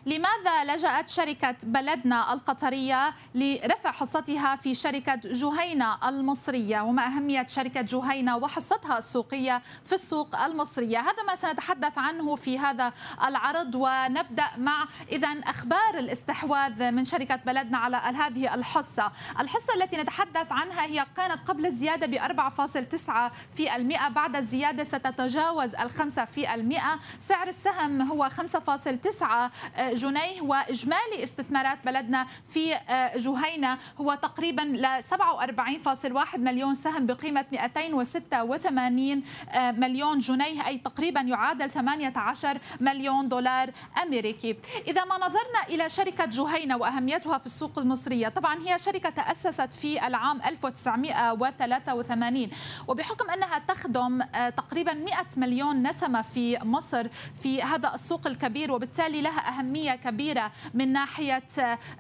لماذا 0.07 0.65
لجأت 0.65 1.09
شركة 1.09 1.55
بلدنا 1.63 2.33
القطرية 2.33 3.15
لرفع 3.35 3.93
حصتها 3.93 4.57
في 4.57 4.75
شركة 4.75 5.21
جهينة 5.25 6.09
المصرية؟ 6.09 6.81
وما 6.81 7.07
أهمية 7.07 7.47
شركة 7.47 7.81
جهينة 7.81 8.37
وحصتها 8.37 8.99
السوقية 8.99 9.63
في 9.85 9.93
السوق 9.93 10.41
المصرية؟ 10.41 10.99
هذا 10.99 11.23
ما 11.27 11.35
سنتحدث 11.35 11.99
عنه 11.99 12.37
في 12.37 12.59
هذا 12.59 12.93
العرض 13.25 13.75
ونبدأ 13.75 14.47
مع 14.59 14.89
إذا 15.13 15.29
أخبار 15.29 15.99
الاستحواذ 15.99 16.91
من 16.91 17.05
شركة 17.05 17.37
بلدنا 17.37 17.79
على 17.79 17.97
هذه 17.97 18.55
الحصة. 18.55 19.13
الحصة 19.41 19.75
التي 19.75 19.97
نتحدث 19.97 20.53
عنها 20.53 20.85
هي 20.85 21.07
كانت 21.17 21.49
قبل 21.49 21.67
الزيادة 21.67 22.07
ب 22.07 22.15
4.9 22.15 23.33
في 23.57 23.77
المئة 23.77 24.09
بعد 24.09 24.37
الزيادة 24.37 24.85
ستتجاوز 24.85 25.75
الخمسة 25.75 26.25
في 26.25 26.55
المئة. 26.55 26.99
سعر 27.19 27.49
السهم 27.49 28.03
هو 28.03 28.31
5.9 28.31 29.96
جنيه 29.97 30.41
وإجمالي 30.43 31.23
استثمارات 31.23 31.79
بلدنا 31.85 32.27
في 32.51 32.75
آه، 32.75 33.17
جهينة 33.17 33.79
هو 34.01 34.15
تقريبا 34.15 34.63
ل 34.63 35.03
47.1 35.03 36.39
مليون 36.39 36.75
سهم 36.75 37.07
بقيمة 37.07 37.45
286 37.53 39.23
آه، 39.51 39.71
مليون 39.71 40.19
جنيه 40.19 40.67
أي 40.67 40.79
تقريبا 40.79 41.21
يعادل 41.21 41.71
18 41.71 42.59
مليون 42.81 43.29
دولار 43.29 43.71
أمريكي. 44.03 44.57
إذا 44.89 45.05
ما 45.05 45.17
نظرنا 45.17 45.63
إلى 45.69 45.89
شركة 45.89 46.25
جهينة 46.25 46.77
وأهميتها 46.77 47.39
في 47.39 47.47
السوق 47.47 47.79
المصرية، 47.79 48.29
طبعا 48.29 48.59
هي 48.67 48.79
شركة 48.79 49.11
تأسست 49.11 49.73
في 49.73 50.07
العام 50.07 50.43
1983 50.43 52.51
وبحكم 52.89 53.31
أنها 53.31 53.59
تخدم 53.59 54.23
آه، 54.23 54.49
تقريبا 54.51 54.93
100 54.93 55.15
مليون 55.37 55.89
نسمة 55.89 56.23
في 56.23 56.59
مصر 56.65 57.09
في 57.43 57.63
هذا 57.63 57.95
السوق 57.95 58.27
الكبير 58.27 58.73
وبالتالي 58.73 59.23
لها 59.23 59.49
أهمية 59.49 59.86
أهمية 59.87 59.95
كبيرة 59.97 60.53
من 60.75 60.93
ناحية 60.93 61.43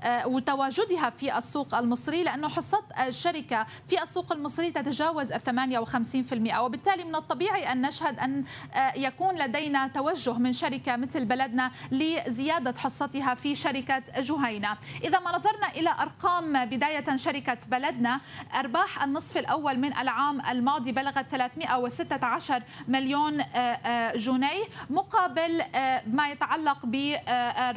آه، 0.02 0.26
وتواجدها 0.26 1.10
في 1.10 1.38
السوق 1.38 1.74
المصري 1.74 2.24
لأنه 2.24 2.48
حصة 2.48 2.82
الشركة 3.08 3.66
في 3.86 4.02
السوق 4.02 4.32
المصري 4.32 4.70
تتجاوز 4.70 5.32
58% 5.32 6.58
وبالتالي 6.60 7.04
من 7.04 7.14
الطبيعي 7.14 7.72
أن 7.72 7.82
نشهد 7.86 8.18
أن 8.18 8.44
آه، 8.74 8.92
يكون 8.96 9.34
لدينا 9.38 9.88
توجه 9.88 10.32
من 10.32 10.52
شركة 10.52 10.96
مثل 10.96 11.24
بلدنا 11.24 11.70
لزيادة 11.90 12.74
حصتها 12.78 13.34
في 13.34 13.54
شركة 13.54 14.02
جهينة. 14.18 14.76
إذا 15.04 15.18
ما 15.20 15.36
نظرنا 15.36 15.70
إلى 15.70 15.90
أرقام 15.90 16.64
بداية 16.64 17.16
شركة 17.16 17.58
بلدنا 17.68 18.20
أرباح 18.54 19.02
النصف 19.02 19.38
الأول 19.38 19.78
من 19.78 19.92
العام 19.96 20.40
الماضي 20.40 20.92
بلغت 20.92 21.26
316 21.30 22.62
مليون 22.88 23.40
آه، 23.40 24.16
جنيه 24.16 24.64
مقابل 24.90 25.62
ما 26.06 26.28
يتعلق 26.28 26.78
ب 26.86 27.16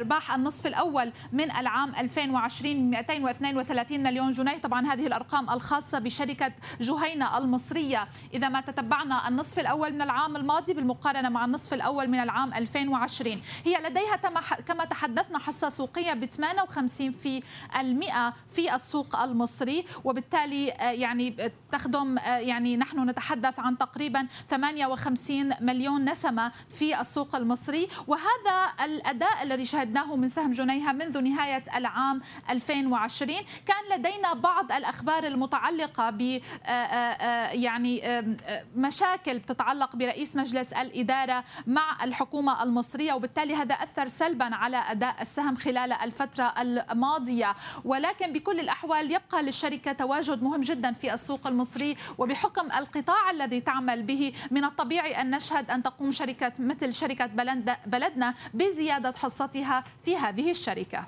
أرباح 0.00 0.34
النصف 0.34 0.66
الأول 0.66 1.12
من 1.32 1.50
العام 1.50 1.94
2020 1.94 2.90
232 2.90 4.02
مليون 4.02 4.30
جنيه. 4.30 4.58
طبعا 4.58 4.86
هذه 4.86 5.06
الأرقام 5.06 5.50
الخاصة 5.50 5.98
بشركة 5.98 6.52
جهينة 6.80 7.38
المصرية. 7.38 8.08
إذا 8.34 8.48
ما 8.48 8.60
تتبعنا 8.60 9.28
النصف 9.28 9.58
الأول 9.58 9.92
من 9.92 10.02
العام 10.02 10.36
الماضي 10.36 10.74
بالمقارنة 10.74 11.28
مع 11.28 11.44
النصف 11.44 11.74
الأول 11.74 12.08
من 12.08 12.18
العام 12.20 12.54
2020 12.54 13.42
هي 13.64 13.76
لديها 13.82 14.16
كما 14.66 14.84
تحدثنا 14.84 15.38
حصة 15.38 15.68
سوقية 15.68 16.12
ب 16.12 16.24
58 16.24 17.12
في 17.12 17.42
المئة 17.80 18.34
في 18.48 18.74
السوق 18.74 19.16
المصري. 19.16 19.84
وبالتالي 20.04 20.72
آه، 20.72 20.90
يعني 20.90 21.52
تخدم 21.72 22.18
آه، 22.18 22.38
يعني 22.38 22.76
نحن 22.76 23.10
نتحدث 23.10 23.60
عن 23.60 23.78
تقريبا 23.78 24.26
58 24.48 25.50
مليون 25.60 26.10
نسمة 26.10 26.52
في 26.68 27.00
السوق 27.00 27.36
المصري. 27.36 27.88
وهذا 28.06 28.84
الأداء 28.84 29.42
الذي 29.42 29.64
شهد 29.64 29.79
شاهدناه 29.80 30.16
من 30.16 30.28
سهم 30.28 30.50
جنيها 30.50 30.92
منذ 30.92 31.20
نهاية 31.20 31.62
العام 31.76 32.20
2020 32.50 33.34
كان 33.66 33.98
لدينا 33.98 34.34
بعض 34.34 34.72
الأخبار 34.72 35.26
المتعلقة 35.26 36.10
ب 36.10 36.22
آه، 36.22 36.68
آه، 36.68 36.70
آه، 36.70 37.52
يعني 37.52 38.02
مشاكل 38.76 39.40
تتعلق 39.40 39.96
برئيس 39.96 40.36
مجلس 40.36 40.72
الإدارة 40.72 41.44
مع 41.66 42.04
الحكومة 42.04 42.62
المصرية 42.62 43.12
وبالتالي 43.12 43.54
هذا 43.54 43.74
أثر 43.74 44.08
سلبا 44.08 44.54
على 44.54 44.76
أداء 44.76 45.16
السهم 45.20 45.56
خلال 45.56 45.92
الفترة 45.92 46.54
الماضية. 46.60 47.54
ولكن 47.84 48.32
بكل 48.32 48.60
الأحوال 48.60 49.12
يبقى 49.12 49.42
للشركة 49.42 49.92
تواجد 49.92 50.42
مهم 50.42 50.60
جدا 50.60 50.92
في 50.92 51.14
السوق 51.14 51.46
المصري 51.46 51.96
وبحكم 52.18 52.66
القطاع 52.78 53.30
الذي 53.30 53.60
تعمل 53.60 54.02
به 54.02 54.32
من 54.50 54.64
الطبيعي 54.64 55.20
أن 55.20 55.30
نشهد 55.30 55.70
أن 55.70 55.82
تقوم 55.82 56.12
شركة 56.12 56.52
مثل 56.58 56.94
شركة 56.94 57.26
بلدنا 57.86 58.34
بزيادة 58.54 59.12
حصتها 59.12 59.69
في 60.04 60.16
هذه 60.16 60.50
الشركة. 60.50 61.06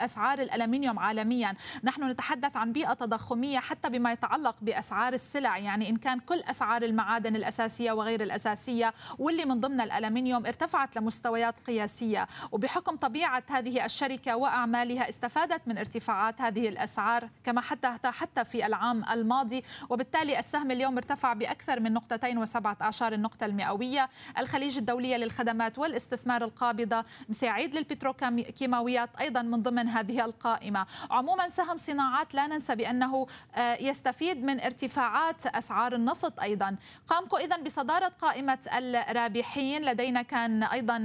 أسعار, 0.00 0.38
الألمنيوم 0.38 0.98
عالميا. 0.98 1.54
نحن 1.84 2.10
نتحدث 2.10 2.56
عن 2.56 2.72
بيئة 2.72 2.92
تضخمية 2.92 3.58
حتى 3.58 3.88
بما 3.88 4.12
يتعلق 4.12 4.56
بأسعار 4.62 5.07
السلع 5.14 5.58
يعني 5.58 5.88
إن 5.88 5.96
كان 5.96 6.20
كل 6.20 6.40
أسعار 6.40 6.82
المعادن 6.82 7.36
الأساسية 7.36 7.92
وغير 7.92 8.20
الأساسية 8.22 8.94
واللي 9.18 9.44
من 9.44 9.60
ضمن 9.60 9.80
الألمنيوم 9.80 10.46
ارتفعت 10.46 10.96
لمستويات 10.96 11.60
قياسية. 11.60 12.28
وبحكم 12.52 12.96
طبيعة 12.96 13.42
هذه 13.50 13.84
الشركة 13.84 14.36
وأعمالها 14.36 15.08
استفادت 15.08 15.60
من 15.66 15.78
ارتفاعات 15.78 16.40
هذه 16.40 16.68
الأسعار 16.68 17.28
كما 17.44 17.60
حتى 17.60 17.92
حتى 18.04 18.44
في 18.44 18.66
العام 18.66 19.04
الماضي. 19.04 19.64
وبالتالي 19.90 20.38
السهم 20.38 20.70
اليوم 20.70 20.96
ارتفع 20.96 21.32
بأكثر 21.32 21.80
من 21.80 21.92
نقطتين 21.92 22.38
وسبعة 22.38 22.76
عشر 22.80 23.12
النقطة 23.12 23.46
المئوية. 23.46 24.08
الخليج 24.38 24.78
الدولية 24.78 25.16
للخدمات 25.16 25.78
والاستثمار 25.78 26.44
القابضة 26.44 27.04
مسيعيد 27.28 27.74
للبتروكيماويات 27.74 29.10
أيضا 29.20 29.42
من 29.42 29.62
ضمن 29.62 29.88
هذه 29.88 30.24
القائمة. 30.24 30.86
عموما 31.10 31.48
سهم 31.48 31.76
صناعات 31.76 32.34
لا 32.34 32.46
ننسى 32.46 32.74
بأنه 32.74 33.26
آه، 33.54 33.82
يستفيد 33.82 34.44
من 34.44 34.60
ارتفاعات 34.98 35.46
أسعار 35.46 35.94
النفط 35.94 36.40
أيضا. 36.40 36.76
قامكو 37.08 37.36
إذا 37.36 37.56
بصدارة 37.56 38.08
قائمة 38.08 38.58
الرابحين. 38.76 39.82
لدينا 39.82 40.22
كان 40.22 40.62
أيضا 40.62 40.98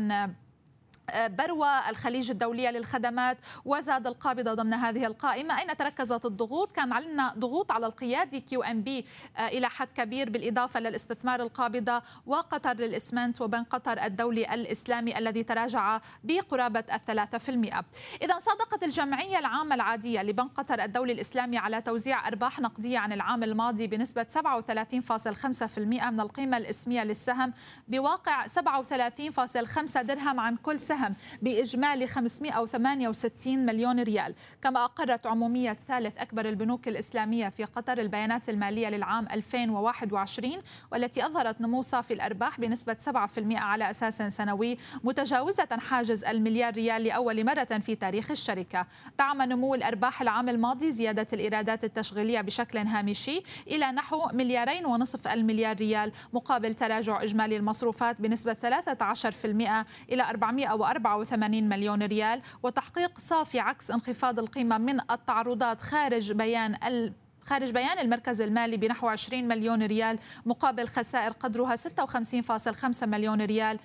بروة 1.16 1.80
الخليج 1.90 2.32
الدولية 2.32 2.70
للخدمات 2.70 3.38
وزاد 3.66 4.08
القابضة 4.08 4.54
ضمن 4.54 4.74
هذه 4.74 5.06
القائمة. 5.06 5.60
أين 5.60 5.78
تركزت 5.78 6.26
الضغوط؟ 6.26 6.72
كان 6.72 6.94
علينا 6.94 7.34
ضغوط 7.38 7.72
على 7.72 7.86
القيادي 7.86 8.40
QNB 8.40 9.06
إلى 9.40 9.70
حد 9.70 9.92
كبير 9.92 10.30
بالإضافة 10.30 10.80
للاستثمار 10.80 11.42
القابضة 11.42 12.02
وقطر 12.26 12.74
للإسمنت 12.74 13.42
وبنك 13.42 13.68
قطر 13.70 14.04
الدولي 14.04 14.54
الإسلامي 14.54 15.18
الذي 15.18 15.44
تراجع 15.44 16.02
بقرابة 16.24 16.84
الثلاثة 16.94 17.38
في 17.38 17.50
المئة. 17.50 17.86
إذا 18.22 18.40
صادقت 18.40 18.84
الجمعية 18.84 19.40
العامة 19.40 19.76
العادية 19.76 20.22
لبنك 20.22 20.52
قطر 20.56 20.84
الدولي 20.84 21.14
الإسلامي 21.14 21.58
على 21.58 21.82
توزيع 21.82 22.28
أرباح 22.28 22.60
نقدية 22.60 23.00
عن 23.00 23.14
العام 23.14 23.44
الماضي 23.44 23.88
بنسبة 23.88 24.24
37.5% 24.24 25.80
من 25.80 26.20
القيمة 26.20 26.58
الإسمية 26.58 27.04
للسهم 27.04 27.54
بواقع 27.88 28.46
37.5 28.46 30.02
درهم 30.02 30.40
عن 30.40 30.56
كل 30.56 30.80
سهم 30.80 30.93
سهم 30.94 31.16
بإجمالي 31.42 32.08
568 32.08 33.66
مليون 33.66 34.00
ريال. 34.00 34.36
كما 34.62 34.86
أقرت 34.86 35.28
عمومية 35.28 35.74
ثالث 35.74 36.18
أكبر 36.18 36.46
البنوك 36.46 36.88
الإسلامية 36.88 37.50
في 37.50 37.64
قطر 37.64 37.98
البيانات 37.98 38.50
المالية 38.50 38.90
للعام 38.90 39.28
2021 39.32 40.52
والتي 40.92 41.26
أظهرت 41.26 41.62
نمو 41.62 41.82
صافي 41.82 42.14
الأرباح 42.14 42.60
بنسبة 42.60 42.98
7% 43.06 43.10
على 43.56 43.90
أساس 43.90 44.22
سنوي 44.22 44.78
متجاوزة 45.04 45.68
حاجز 45.90 46.24
المليار 46.24 46.74
ريال 46.74 47.04
لأول 47.04 47.46
مرة 47.46 47.64
في 47.64 47.96
تاريخ 47.96 48.32
الشركة. 48.32 48.88
دعم 49.20 49.42
نمو 49.42 49.76
الأرباح 49.76 50.22
العام 50.22 50.50
الماضي 50.50 50.92
زيادة 50.92 51.28
الإيرادات 51.34 51.84
التشغيلية 51.84 52.42
بشكل 52.42 52.78
هامشي 52.78 53.44
إلى 53.68 53.92
نحو 53.92 54.28
مليارين 54.34 54.86
ونصف 54.86 55.28
المليار 55.28 55.76
ريال 55.76 56.12
مقابل 56.34 56.74
تراجع 56.76 57.24
إجمالي 57.24 57.58
المصروفات 57.58 58.22
بنسبة 58.22 58.54
13% 58.54 59.86
إلى 60.12 60.24
400 60.30 60.74
184 60.84 61.70
مليون 61.70 62.04
ريال 62.04 62.42
وتحقيق 62.64 63.20
صافي 63.20 63.60
عكس 63.60 63.92
انخفاض 63.92 64.40
القيمة 64.40 64.78
من 64.78 65.00
التعرضات 65.12 65.82
خارج 65.82 66.32
بيان 66.32 66.76
ال 66.76 67.14
خارج 67.42 67.72
بيان 67.72 68.00
المركز 68.00 68.42
المالي 68.42 68.78
بنحو 68.78 69.08
20 69.08 69.48
مليون 69.48 69.84
ريال 69.84 70.20
مقابل 70.46 70.88
خسائر 70.88 71.32
قدرها 71.32 71.76
56.5 71.76 73.04
مليون 73.04 73.42
ريال 73.42 73.80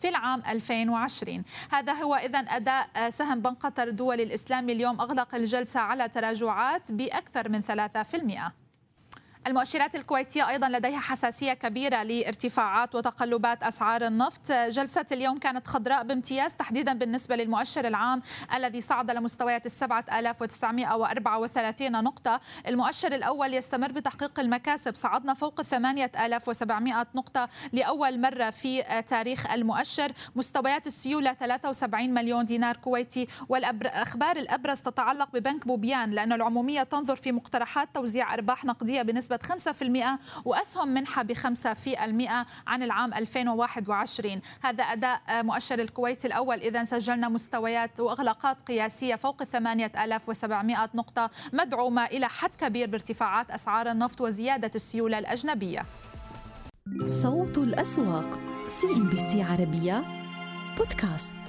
في 0.00 0.08
العام 0.08 0.42
2020 0.48 1.44
هذا 1.70 1.92
هو 1.92 2.14
إذا 2.14 2.38
أداء 2.38 3.10
سهم 3.10 3.40
بنك 3.40 3.56
قطر 3.56 3.88
الدولي 3.88 4.22
الإسلامي 4.22 4.72
اليوم 4.72 5.00
أغلق 5.00 5.34
الجلسة 5.34 5.80
على 5.80 6.08
تراجعات 6.08 6.92
بأكثر 6.92 7.48
من 7.48 7.62
3% 7.62 8.59
المؤشرات 9.46 9.94
الكويتية 9.94 10.48
أيضا 10.48 10.68
لديها 10.68 11.00
حساسية 11.00 11.52
كبيرة 11.52 12.02
لارتفاعات 12.02 12.94
وتقلبات 12.94 13.62
أسعار 13.62 14.06
النفط. 14.06 14.52
جلسة 14.52 15.06
اليوم 15.12 15.38
كانت 15.38 15.66
خضراء 15.68 16.04
بامتياز 16.04 16.54
تحديدا 16.54 16.92
بالنسبة 16.92 17.36
للمؤشر 17.36 17.86
العام 17.86 18.22
الذي 18.54 18.80
صعد 18.80 19.10
لمستويات 19.10 19.66
السبعة 19.66 20.04
آلاف 20.18 20.42
وتسعمائة 20.42 20.94
وأربعة 20.96 21.38
وثلاثين 21.38 21.92
نقطة. 21.92 22.40
المؤشر 22.68 23.12
الأول 23.12 23.54
يستمر 23.54 23.92
بتحقيق 23.92 24.40
المكاسب. 24.40 24.94
صعدنا 24.94 25.34
فوق 25.34 25.60
الثمانية 25.60 26.12
آلاف 26.24 26.48
وسبعمائة 26.48 27.06
نقطة 27.14 27.48
لأول 27.72 28.20
مرة 28.20 28.50
في 28.50 29.02
تاريخ 29.08 29.50
المؤشر. 29.50 30.12
مستويات 30.36 30.86
السيولة 30.86 31.32
73 31.32 32.14
مليون 32.14 32.44
دينار 32.44 32.76
كويتي. 32.76 33.26
والأخبار 33.48 34.36
الأبرز 34.36 34.80
تتعلق 34.80 35.28
ببنك 35.32 35.66
بوبيان 35.66 36.10
لأن 36.10 36.32
العمومية 36.32 36.82
تنظر 36.82 37.16
في 37.16 37.32
مقترحات 37.32 37.88
توزيع 37.94 38.34
أرباح 38.34 38.64
نقدية 38.64 39.02
بنسبة 39.02 39.29
بنسبة 39.30 40.16
5% 40.16 40.18
وأسهم 40.44 40.88
منحة 40.88 41.22
ب 41.22 41.32
5% 41.32 41.38
عن 42.66 42.82
العام 42.82 43.14
2021 43.14 44.40
هذا 44.62 44.84
أداء 44.84 45.20
مؤشر 45.42 45.78
الكويت 45.78 46.26
الأول. 46.26 46.58
إذا 46.58 46.84
سجلنا 46.84 47.28
مستويات 47.28 48.00
وإغلاقات 48.00 48.62
قياسية 48.62 49.14
فوق 49.14 49.44
8700 49.44 50.90
نقطة 50.94 51.30
مدعومة 51.52 52.04
إلى 52.04 52.28
حد 52.28 52.54
كبير 52.54 52.90
بارتفاعات 52.90 53.50
أسعار 53.50 53.90
النفط 53.90 54.20
وزيادة 54.20 54.70
السيولة 54.74 55.18
الأجنبية. 55.18 55.84
صوت 57.08 57.58
الأسواق 57.58 58.38
CNBC 58.68 59.42
عربية 59.42 60.04
بودكاست. 60.78 61.39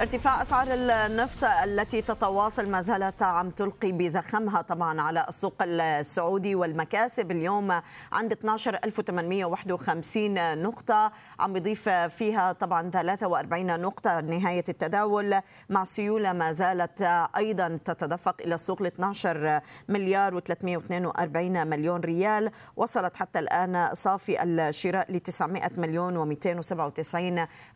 ارتفاع 0.00 0.42
أسعار 0.42 0.66
النفط 0.70 1.44
التي 1.44 2.02
تتواصل 2.02 2.68
ما 2.68 2.80
زالت 2.80 3.22
عم 3.22 3.50
تلقي 3.50 3.92
بزخمها 3.92 4.62
طبعا 4.62 5.00
على 5.00 5.26
السوق 5.28 5.54
السعودي 5.62 6.54
والمكاسب. 6.54 7.30
اليوم 7.30 7.80
عند 8.12 8.32
12851 8.32 10.62
نقطة. 10.62 11.12
عم 11.40 11.56
يضيف 11.56 11.88
فيها 11.88 12.52
طبعا 12.52 12.90
43 12.90 13.80
نقطة 13.80 14.20
نهاية 14.20 14.64
التداول. 14.68 15.40
مع 15.70 15.84
سيولة 15.84 16.32
ما 16.32 16.52
زالت 16.52 17.02
أيضا 17.36 17.78
تتدفق 17.84 18.36
إلى 18.40 18.54
السوق 18.54 18.82
ل 18.82 18.86
12 18.86 19.60
مليار 19.88 20.40
و342 20.40 21.36
مليون 21.36 22.00
ريال. 22.00 22.50
وصلت 22.76 23.16
حتى 23.16 23.38
الآن 23.38 23.88
صافي 23.92 24.42
الشراء 24.42 25.12
ل 25.12 25.20
900 25.20 25.70
مليون 25.78 26.36
و297 26.36 27.16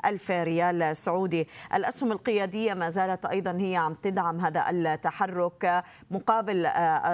ألف 0.05 0.31
ريال 0.31 0.97
سعودي. 0.97 1.49
الأسهم 1.75 2.08
الأسهم 2.09 2.13
القيادية 2.13 2.75
ما 2.75 2.91
زالت 2.91 3.27
أيضا 3.27 3.53
هي 3.59 3.77
عم 3.77 3.95
تدعم 3.95 4.41
هذا 4.41 4.71
التحرك 4.71 5.85
مقابل 6.11 6.69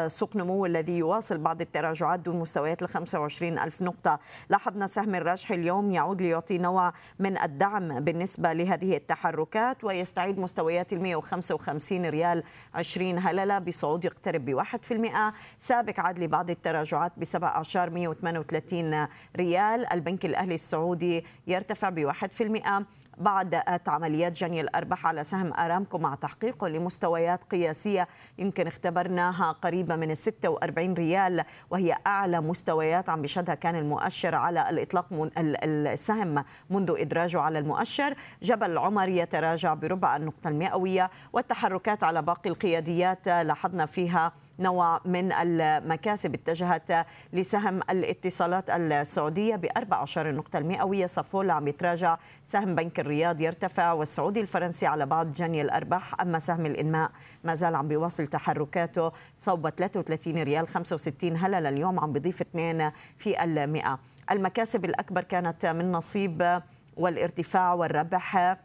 سوق 0.07 0.37
نمو 0.37 0.67
الذي 0.67 0.99
يواصل 0.99 1.39
بعض 1.39 1.61
التراجعات 1.61 2.21
دون 2.21 2.41
مستويات 2.41 2.83
ال 2.83 2.89
25 2.89 3.59
ألف 3.59 3.83
نقطة. 3.83 4.19
لاحظنا 4.51 4.87
سهم 4.87 5.15
الراجح 5.15 5.51
اليوم 5.51 5.91
يعود 5.91 6.23
ليعطي 6.23 6.59
نوع 6.59 6.93
من 7.19 7.39
الدعم 7.39 8.01
بالنسبة 8.01 8.53
لهذه 8.53 8.97
التحركات 8.97 9.85
ويستعيد 9.85 10.39
مستويات 10.39 10.93
ال 10.93 11.03
155 11.03 12.07
ريال 12.07 12.43
20 12.75 13.19
هللة 13.19 13.59
بصعود 13.59 14.05
يقترب 14.05 14.45
ب 14.45 14.63
1% 14.63 15.33
سابق 15.59 16.01
عاد 16.01 16.19
لبعض 16.19 16.51
التراجعات 16.51 17.13
ب 17.17 17.25
17 17.25 17.91
138 17.91 19.09
ريال. 19.37 19.93
البنك 19.93 20.25
الأهلي 20.25 20.55
السعودي 20.55 21.25
يرتفع 21.47 21.89
ب 21.89 22.13
1% 22.13 22.85
بعد 23.19 23.63
عمليات 23.87 24.33
جني 24.33 24.61
الأرباح 24.61 25.07
على 25.07 25.25
سهم 25.25 25.53
أرامكو 25.53 25.99
مع 25.99 26.15
تحقيقه 26.15 26.69
لمستويات 26.69 27.45
قياسية 27.45 28.09
يمكن 28.39 28.67
اختبرناها 28.67 29.53
قريبة 29.53 29.97
من 29.97 30.11
ال 30.11 30.17
46 30.17 30.95
ريال 30.95 31.45
وهي 31.71 31.97
أعلى 32.07 32.41
مستويات 32.41 33.09
عم 33.09 33.23
بشهدها 33.23 33.55
كان 33.55 33.77
المؤشر 33.77 34.35
على 34.35 34.71
الإطلاق 34.71 35.13
من 35.13 35.31
السهم 35.39 36.45
منذ 36.71 36.95
إدراجه 36.99 37.41
على 37.41 37.59
المؤشر. 37.59 38.15
جبل 38.43 38.71
العمر 38.71 39.09
يتراجع 39.09 39.75
بربع 39.75 40.17
النقطة 40.17 40.49
المئوية 40.49 41.11
والتحركات 41.33 42.05
على 42.05 42.23
باقي 42.23 42.51
القياديات 42.51 43.29
لاحظنا 43.29 43.87
فيها 43.87 44.33
نوع 44.59 45.01
من 45.05 45.33
المكاسب 45.33 46.35
اتجهت 46.35 47.07
لسهم 47.33 47.81
الاتصالات 47.91 48.71
السعودية 48.71 49.57
ب 49.57 49.67
14 49.77 50.33
نقطة 50.35 50.59
المئوية. 50.59 51.07
صفول 51.07 51.51
عم 51.51 51.69
يتراجع. 51.69 52.19
سهم 52.45 52.75
بنك 52.75 53.01
الرياض 53.01 53.41
يرتفع 53.41 53.93
والسعودي 53.93 54.41
الفرنسي 54.41 54.87
على 54.87 55.07
بعض 55.07 55.33
جني 55.33 55.63
الأرباح. 55.63 56.21
أما 56.21 56.39
سهم 56.39 56.67
الإنماء 56.67 57.11
ما 57.45 57.55
زال 57.55 57.75
عم 57.75 57.89
بيواصل 57.89 58.27
تحركاته. 58.27 59.13
صوب 59.39 59.69
33 59.69 60.43
ريال 60.43 60.69
65 60.69 61.37
هلل 61.37 61.67
اليوم 61.67 62.01
عم 62.01 62.13
بيضيف 62.13 62.41
2 62.41 62.93
في 63.17 63.45
المئة. 63.45 63.99
المكاسب 64.31 64.85
الأكبر 64.85 65.23
كانت 65.23 65.67
من 65.67 65.93
نصيب 65.93 66.63
والارتفاع 66.97 67.75
والربح 67.75 68.57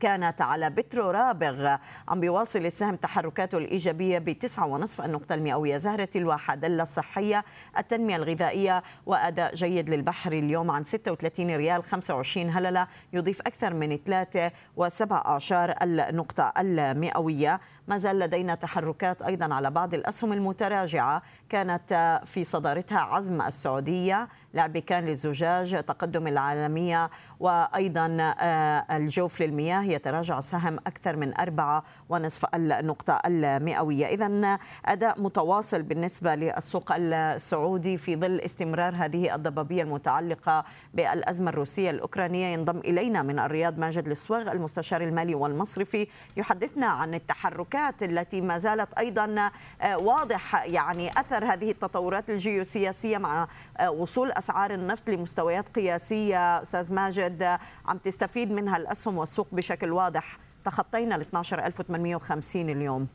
كانت 0.00 0.42
على 0.42 0.70
بترو 0.70 1.10
رابغ. 1.10 1.76
عم 2.08 2.20
بيواصل 2.20 2.66
السهم 2.66 2.96
تحركاته 2.96 3.58
الإيجابية 3.58 4.18
بتسعة 4.18 4.66
ونصف 4.66 5.04
النقطة 5.04 5.34
المئوية. 5.34 5.76
زهرة 5.76 6.08
الواحد 6.16 6.64
الصحية 6.64 7.44
التنمية 7.78 8.16
الغذائية 8.16 8.82
وأداء 9.06 9.54
جيد 9.54 9.90
للبحر 9.90 10.32
اليوم 10.32 10.70
عن 10.70 10.84
36 10.84 11.56
ريال 11.56 11.84
25 11.84 12.50
هللة. 12.50 12.86
يضيف 13.12 13.40
أكثر 13.40 13.74
من 13.74 13.98
3 14.04 14.50
و17 14.76 15.82
النقطة 15.82 16.52
المئوية. 16.58 17.60
ما 17.88 17.98
زال 17.98 18.18
لدينا 18.18 18.54
تحركات 18.54 19.22
أيضا 19.22 19.54
على 19.54 19.70
بعض 19.70 19.94
الأسهم 19.94 20.32
المتراجعة. 20.32 21.22
كانت 21.48 22.20
في 22.24 22.44
صدارتها 22.44 22.98
عزم 22.98 23.42
السعودية 23.42 24.28
لعب 24.54 24.78
كان 24.78 25.04
للزجاج 25.04 25.84
تقدم 25.84 26.26
العالمية 26.26 27.10
وأيضا 27.40 28.16
آه، 28.20 28.96
الجوف 28.96 29.40
للمياه 29.42 29.82
يتراجع 29.82 30.40
سهم 30.40 30.76
أكثر 30.76 31.16
من 31.16 31.40
أربعة 31.40 31.84
ونصف 32.08 32.54
النقطة 32.54 33.20
المئوية. 33.26 34.06
إذا 34.06 34.58
أداء 34.86 35.20
متواصل 35.20 35.82
بالنسبة 35.82 36.34
للسوق 36.34 36.92
السعودي 36.92 37.96
في 37.96 38.16
ظل 38.16 38.40
استمرار 38.40 38.94
هذه 38.94 39.34
الضبابية 39.34 39.82
المتعلقة 39.82 40.64
بالأزمة 40.94 41.50
الروسية 41.50 41.90
الأوكرانية. 41.90 42.46
ينضم 42.46 42.78
إلينا 42.78 43.22
من 43.22 43.38
الرياض 43.38 43.78
ماجد 43.78 44.08
السواغ 44.08 44.52
المستشار 44.52 45.02
المالي 45.02 45.34
والمصرفي 45.34 46.06
يحدثنا 46.36 46.86
عن 46.86 47.14
التحركات 47.14 48.02
التي 48.02 48.40
ما 48.40 48.58
زالت 48.58 48.94
أيضا 48.94 49.50
آه، 49.82 49.98
واضح 49.98 50.64
يعني 50.64 51.20
أثر 51.20 51.35
هذه 51.44 51.70
التطورات 51.70 52.30
الجيوسياسية 52.30 53.18
مع 53.18 53.48
آه، 53.78 53.90
وصول 53.90 54.32
أسعار 54.32 54.74
النفط 54.74 55.10
لمستويات 55.10 55.68
قياسية. 55.68 56.62
أستاذ 56.62 56.94
ماجد 56.94 57.58
عم 57.86 57.98
تستفيد 57.98 58.52
منها 58.52 58.76
الأسهم 58.76 59.18
والسوق 59.18 59.48
بشكل 59.52 59.92
واضح. 59.92 60.38
تخطينا 60.64 61.16
ال 61.16 61.20
12850 61.20 62.70
اليوم. 62.70 63.08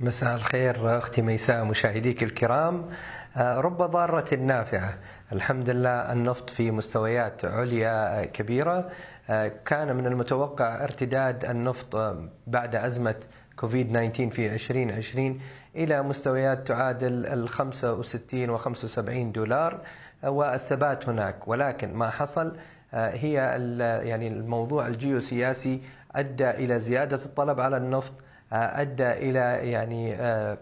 مساء 0.00 0.34
الخير 0.34 0.98
أختي 0.98 1.22
ميساء 1.22 1.64
مشاهديك 1.64 2.22
الكرام. 2.22 2.90
آه، 3.36 3.60
رب 3.60 3.82
ضارة 3.82 4.34
نافعة. 4.34 4.98
الحمد 5.32 5.70
لله 5.70 6.12
النفط 6.12 6.50
في 6.50 6.70
مستويات 6.70 7.44
عليا 7.44 8.24
كبيرة. 8.24 8.90
آه، 9.30 9.52
كان 9.66 9.96
من 9.96 10.06
المتوقع 10.06 10.84
ارتداد 10.84 11.44
النفط 11.44 12.16
بعد 12.46 12.76
أزمة 12.76 13.14
كوفيد 13.56 13.88
19 13.88 14.30
في 14.30 14.54
2020 14.54 15.40
إلى 15.76 16.02
مستويات 16.02 16.68
تعادل 16.68 17.26
ال 17.26 17.48
65 17.48 18.50
و 18.50 18.56
75 18.56 19.32
دولار 19.32 19.80
والثبات 20.22 21.08
هناك. 21.08 21.48
ولكن 21.48 21.94
ما 21.94 22.10
حصل 22.10 22.56
آه، 22.94 23.10
هي 23.10 23.32
يعني 24.04 24.28
الموضوع 24.28 24.86
الجيوسياسي 24.86 25.80
أدى 26.14 26.50
إلى 26.50 26.78
زيادة 26.78 27.16
الطلب 27.16 27.60
على 27.60 27.76
النفط 27.76 28.12
آه، 28.52 28.80
أدى 28.80 29.10
إلى 29.10 29.70
يعني 29.70 30.14
آه، 30.14 30.58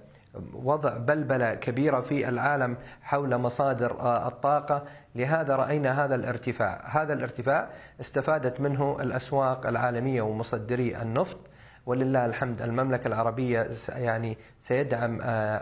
وضع 0.55 0.97
بلبلة 0.97 1.55
كبيرة 1.55 2.01
في 2.01 2.29
العالم 2.29 2.77
حول 3.03 3.39
مصادر 3.39 3.93
الطاقة. 4.27 4.85
لهذا 5.15 5.57
رأينا 5.57 6.05
هذا 6.05 6.15
الارتفاع. 6.15 6.81
هذا 6.85 7.13
الارتفاع 7.13 7.69
استفادت 8.01 8.61
منه 8.61 8.97
الأسواق 9.01 9.67
العالمية 9.67 10.23
ومصدري 10.23 11.03
النفط. 11.03 11.39
ولله 11.87 12.27
الحمد. 12.27 12.63
المملكة 12.63 13.09
العربية 13.09 13.71
يعني 13.89 14.39
سيدعم 14.61 15.19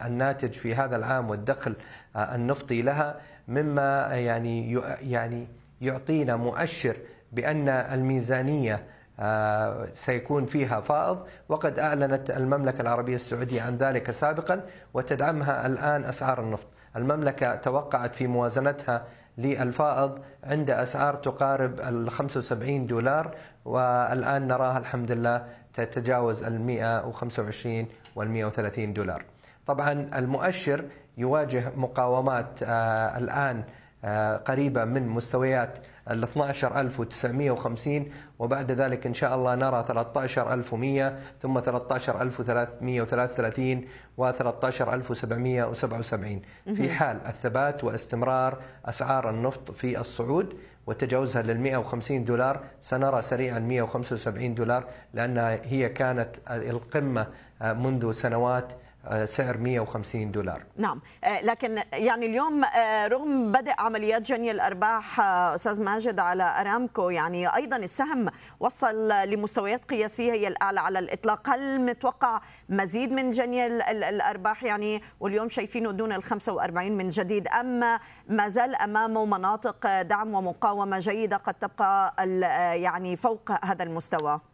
الناتج 0.06 0.52
في 0.52 0.74
هذا 0.74 0.96
العام 0.96 1.30
والدخل 1.30 1.74
النفطي 2.16 2.82
لها 2.82 3.20
مما 3.48 4.06
يعني 4.06 4.80
يعني 5.00 5.48
يعطينا 5.80 6.36
مؤشر 6.36 6.96
بأن 7.32 7.68
الميزانية 7.68 8.86
آه، 9.22 9.88
سيكون 9.94 10.46
فيها 10.46 10.80
فائض. 10.80 11.26
وقد 11.48 11.78
أعلنت 11.78 12.30
المملكة 12.30 12.80
العربية 12.80 13.14
السعودية 13.14 13.62
عن 13.62 13.76
ذلك 13.76 14.10
سابقا 14.10 14.60
وتدعمها 14.94 15.66
الآن 15.66 16.04
أسعار 16.04 16.40
النفط. 16.40 16.66
المملكة 16.96 17.54
توقعت 17.54 18.14
في 18.14 18.26
موازنتها 18.26 19.04
للفائض 19.38 20.18
عند 20.44 20.70
أسعار 20.70 21.14
تقارب 21.14 21.80
ال 21.80 22.10
75 22.10 22.86
دولار 22.86 23.34
والآن 23.64 24.46
نراها 24.46 24.78
الحمد 24.78 25.12
لله 25.12 25.44
تتجاوز 25.74 26.42
ال 26.42 26.60
125 26.60 27.86
وال 28.16 28.30
130 28.30 28.92
دولار. 28.92 29.24
طبعا 29.66 30.10
المؤشر 30.14 30.84
يواجه 31.18 31.72
مقاومات 31.76 32.62
آه، 32.62 33.18
الآن 33.18 33.64
آه، 34.04 34.36
قريبة 34.36 34.84
من 34.84 35.08
مستويات 35.08 35.78
ال 36.10 36.22
12950 36.22 38.10
وبعد 38.38 38.72
ذلك 38.72 39.06
إن 39.06 39.14
شاء 39.14 39.34
الله 39.34 39.54
نرى 39.54 39.84
13100 39.88 41.18
ثم 41.40 41.60
13333 41.60 43.88
و 44.16 44.32
13777 44.32 46.42
في 46.76 46.90
حال 46.90 47.20
الثبات 47.26 47.84
واستمرار 47.84 48.58
أسعار 48.84 49.30
النفط 49.30 49.70
في 49.70 50.00
الصعود 50.00 50.54
وتجاوزها 50.86 51.42
لل 51.42 51.60
150 51.60 52.24
دولار 52.24 52.60
سنرى 52.82 53.22
سريعا 53.22 53.58
175 53.58 54.54
دولار 54.54 54.88
لأنها 55.14 55.60
هي 55.64 55.88
كانت 55.88 56.36
القمة 56.50 57.26
منذ 57.62 58.12
سنوات 58.12 58.72
سعر 59.24 59.56
150 59.56 60.32
دولار. 60.32 60.62
نعم. 60.76 61.00
آه، 61.24 61.40
لكن 61.40 61.82
يعني 61.92 62.26
اليوم 62.26 62.64
آه، 62.64 63.06
رغم 63.06 63.52
بدء 63.52 63.72
عمليات 63.78 64.22
جني 64.22 64.50
الأرباح 64.50 65.20
أستاذ 65.20 65.82
ماجد 65.82 66.18
على 66.18 66.42
أرامكو 66.60 67.10
يعني 67.10 67.56
أيضا 67.56 67.76
السهم 67.76 68.28
وصل 68.60 69.08
لمستويات 69.08 69.84
قياسية 69.84 70.32
هي 70.32 70.48
الأعلى 70.48 70.80
على 70.80 70.98
الإطلاق. 70.98 71.50
هل 71.50 71.80
متوقع 71.80 72.40
مزيد 72.68 73.12
من 73.12 73.30
جني 73.30 73.66
الأرباح؟ 73.90 74.64
يعني 74.64 75.02
واليوم 75.20 75.48
شايفينه 75.48 75.90
دون 75.90 76.12
ال 76.12 76.22
45 76.22 76.92
من 76.92 77.08
جديد 77.08 77.48
اما 77.48 78.00
ما 78.28 78.48
زال 78.48 78.74
أمامه 78.74 79.24
مناطق 79.24 80.02
دعم 80.02 80.34
ومقاومة 80.34 80.98
جيدة 80.98 81.36
قد 81.36 81.54
تبقى 81.54 82.14
يعني 82.80 83.16
فوق 83.16 83.64
هذا 83.64 83.82
المستوى؟ 83.82 84.32
آه، 84.32 84.49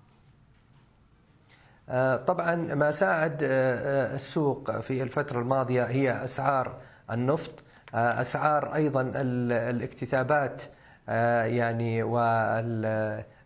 طبعا 2.26 2.54
ما 2.54 2.90
ساعد 2.90 3.42
آه، 3.42 3.48
آه، 3.48 4.14
السوق 4.14 4.80
في 4.80 5.02
الفترة 5.02 5.40
الماضية 5.40 5.84
هي 5.84 6.24
أسعار 6.24 6.78
النفط 7.10 7.64
أسعار 7.94 8.74
أيضا 8.74 9.12
الاكتتابات 9.14 10.62
يعني 11.46 12.02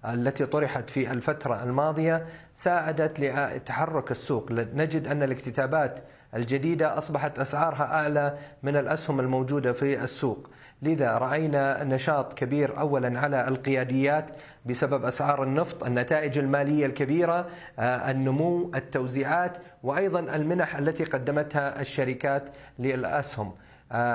التي 0.04 0.46
طرحت 0.46 0.90
في 0.90 1.10
الفترة 1.10 1.62
الماضية 1.62 2.26
ساعدت 2.54 3.20
لتحرك 3.20 4.10
السوق. 4.10 4.52
نجد 4.52 5.06
أن 5.06 5.22
الاكتتابات 5.22 6.00
الجديدة 6.34 6.98
أصبحت 6.98 7.38
أسعارها 7.38 7.84
أعلى 7.84 8.38
من 8.62 8.76
الأسهم 8.76 9.20
الموجودة 9.20 9.72
في 9.72 10.04
السوق. 10.04 10.50
لذا 10.82 11.18
رأينا 11.18 11.84
نشاط 11.84 12.34
كبير 12.34 12.78
أولا 12.78 13.20
على 13.20 13.48
القياديات 13.48 14.30
بسبب 14.66 15.04
أسعار 15.04 15.42
النفط 15.42 15.84
النتائج 15.84 16.38
المالية 16.38 16.86
الكبيرة 16.86 17.46
آه، 17.78 18.10
النمو 18.10 18.70
التوزيعات 18.74 19.56
وأيضا 19.82 20.20
المنح 20.20 20.76
التي 20.76 21.04
قدمتها 21.04 21.80
الشركات 21.80 22.48
للأسهم. 22.78 23.52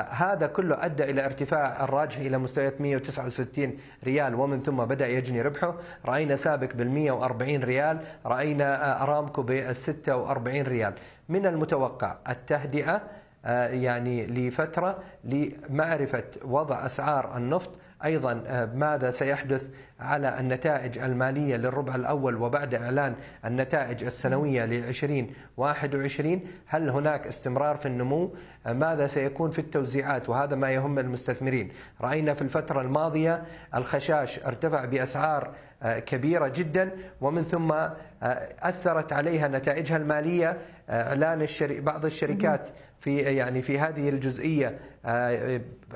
هذا 0.09 0.47
كله 0.47 0.85
أدى 0.85 1.03
إلى 1.03 1.25
ارتفاع 1.25 1.83
الراجح 1.83 2.17
إلى 2.17 2.37
مستويات 2.37 2.81
169 2.81 3.77
ريال 4.03 4.35
ومن 4.35 4.61
ثم 4.61 4.85
بدأ 4.85 5.07
يجني 5.07 5.41
ربحه، 5.41 5.75
رأينا 6.05 6.35
سابق 6.35 6.73
بال 6.73 6.89
140 6.89 7.63
ريال، 7.63 7.99
رأينا 8.25 8.91
آه 8.91 9.03
أرامكو 9.03 9.41
بال 9.41 9.75
46 9.75 10.61
ريال، 10.61 10.93
من 11.29 11.45
المتوقع 11.45 12.15
التهدئة 12.29 13.01
آه 13.45 13.67
يعني 13.67 14.25
لفترة 14.27 14.97
لمعرفة 15.23 16.23
وضع 16.45 16.85
أسعار 16.85 17.37
النفط 17.37 17.71
أيضا 18.05 18.43
آه، 18.47 18.65
ماذا 18.65 19.11
سيحدث 19.11 19.69
على 19.99 20.39
النتائج 20.39 20.99
المالية 20.99 21.55
للربع 21.55 21.95
الأول 21.95 22.35
وبعد 22.35 22.73
إعلان 22.73 23.15
النتائج 23.45 24.03
السنوية 24.03 24.65
ل 24.65 24.73
2021 24.73 26.41
هل 26.65 26.89
هناك 26.89 27.27
استمرار 27.27 27.77
في 27.77 27.85
النمو؟ 27.85 28.35
آه، 28.65 28.73
ماذا 28.73 29.07
سيكون 29.07 29.51
في 29.51 29.59
التوزيعات؟ 29.59 30.29
وهذا 30.29 30.55
ما 30.55 30.71
يهم 30.71 30.99
المستثمرين. 30.99 31.71
رأينا 32.01 32.33
في 32.33 32.41
الفترة 32.41 32.81
الماضية 32.81 33.43
الخشاش 33.75 34.39
ارتفع 34.39 34.85
بأسعار 34.85 35.51
آه، 35.83 35.99
كبيرة 35.99 36.47
جدا 36.47 36.91
ومن 37.21 37.43
ثم 37.43 37.73
أثرت 38.61 39.13
عليها 39.13 39.47
نتائجها 39.47 39.97
المالية 39.97 40.57
إعلان 40.89 41.41
الشري 41.41 41.81
بعض 41.81 42.05
الشركات 42.05 42.69
في 42.99 43.17
يعني 43.17 43.61
في 43.61 43.79
هذه 43.79 44.09
الجزئية 44.09 44.67
آه، 44.67 44.77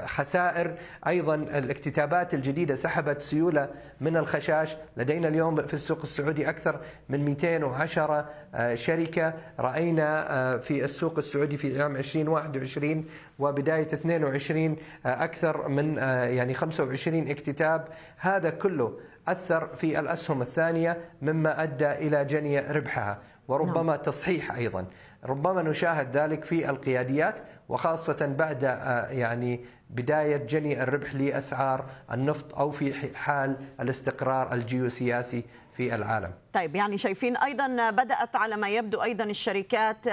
خسائر 0.06 0.74
أيضا 1.08 1.36
الاكتتابات 1.36 2.34
الجديدة 2.34 2.76
سحبت 2.76 3.22
سيولة 3.22 3.70
من 4.02 4.18
الخشاش. 4.18 4.76
لدينا 4.98 5.28
اليوم 5.28 5.56
في 5.56 5.74
السوق 5.74 6.00
السعودي 6.04 6.50
أكثر 6.50 6.80
من 7.10 7.26
210 7.26 8.30
آه، 8.56 8.76
شركة. 8.76 9.34
رأينا 9.60 10.32
آه، 10.32 10.58
في 10.58 10.84
السوق 10.84 11.18
السعودي 11.18 11.58
في 11.58 11.82
عام 11.82 11.96
2021 11.96 13.06
وبداية 13.40 13.88
22 13.94 14.76
أكثر 15.06 15.68
من 15.68 15.98
يعني 15.98 16.54
25 16.54 17.30
اكتتاب. 17.30 17.88
هذا 18.18 18.50
كله 18.50 19.00
أثر 19.28 19.68
في 19.68 20.00
الأسهم 20.00 20.42
الثانية 20.42 20.98
مما 21.22 21.64
أدى 21.64 21.92
إلى 21.92 22.26
جني 22.26 22.60
ربحها. 22.60 23.20
وربما 23.48 23.84
نعم. 23.84 23.96
تصحيح 23.96 24.52
أيضا. 24.52 24.86
ربما 25.26 25.62
نشاهد 25.62 26.18
ذلك 26.18 26.46
في 26.46 26.70
القياديات 26.70 27.36
وخاصة 27.70 28.26
بعد 28.38 28.64
آه، 28.64 29.08
يعني 29.08 29.66
بداية 29.90 30.38
جني 30.38 30.84
الربح 30.84 31.16
لأسعار 31.16 31.86
النفط 32.12 32.56
أو 32.56 32.72
في 32.72 33.16
حال 33.18 33.56
الاستقرار 33.80 34.54
الجيوسياسي. 34.54 35.44
في 35.80 35.96
العالم. 35.96 36.34
طيب 36.54 36.76
يعني 36.76 36.98
شايفين 36.98 37.38
أيضا 37.38 37.90
بدأت 37.90 38.36
على 38.36 38.58
ما 38.58 38.70
يبدو 38.70 39.04
أيضا 39.04 39.24
الشركات 39.24 40.08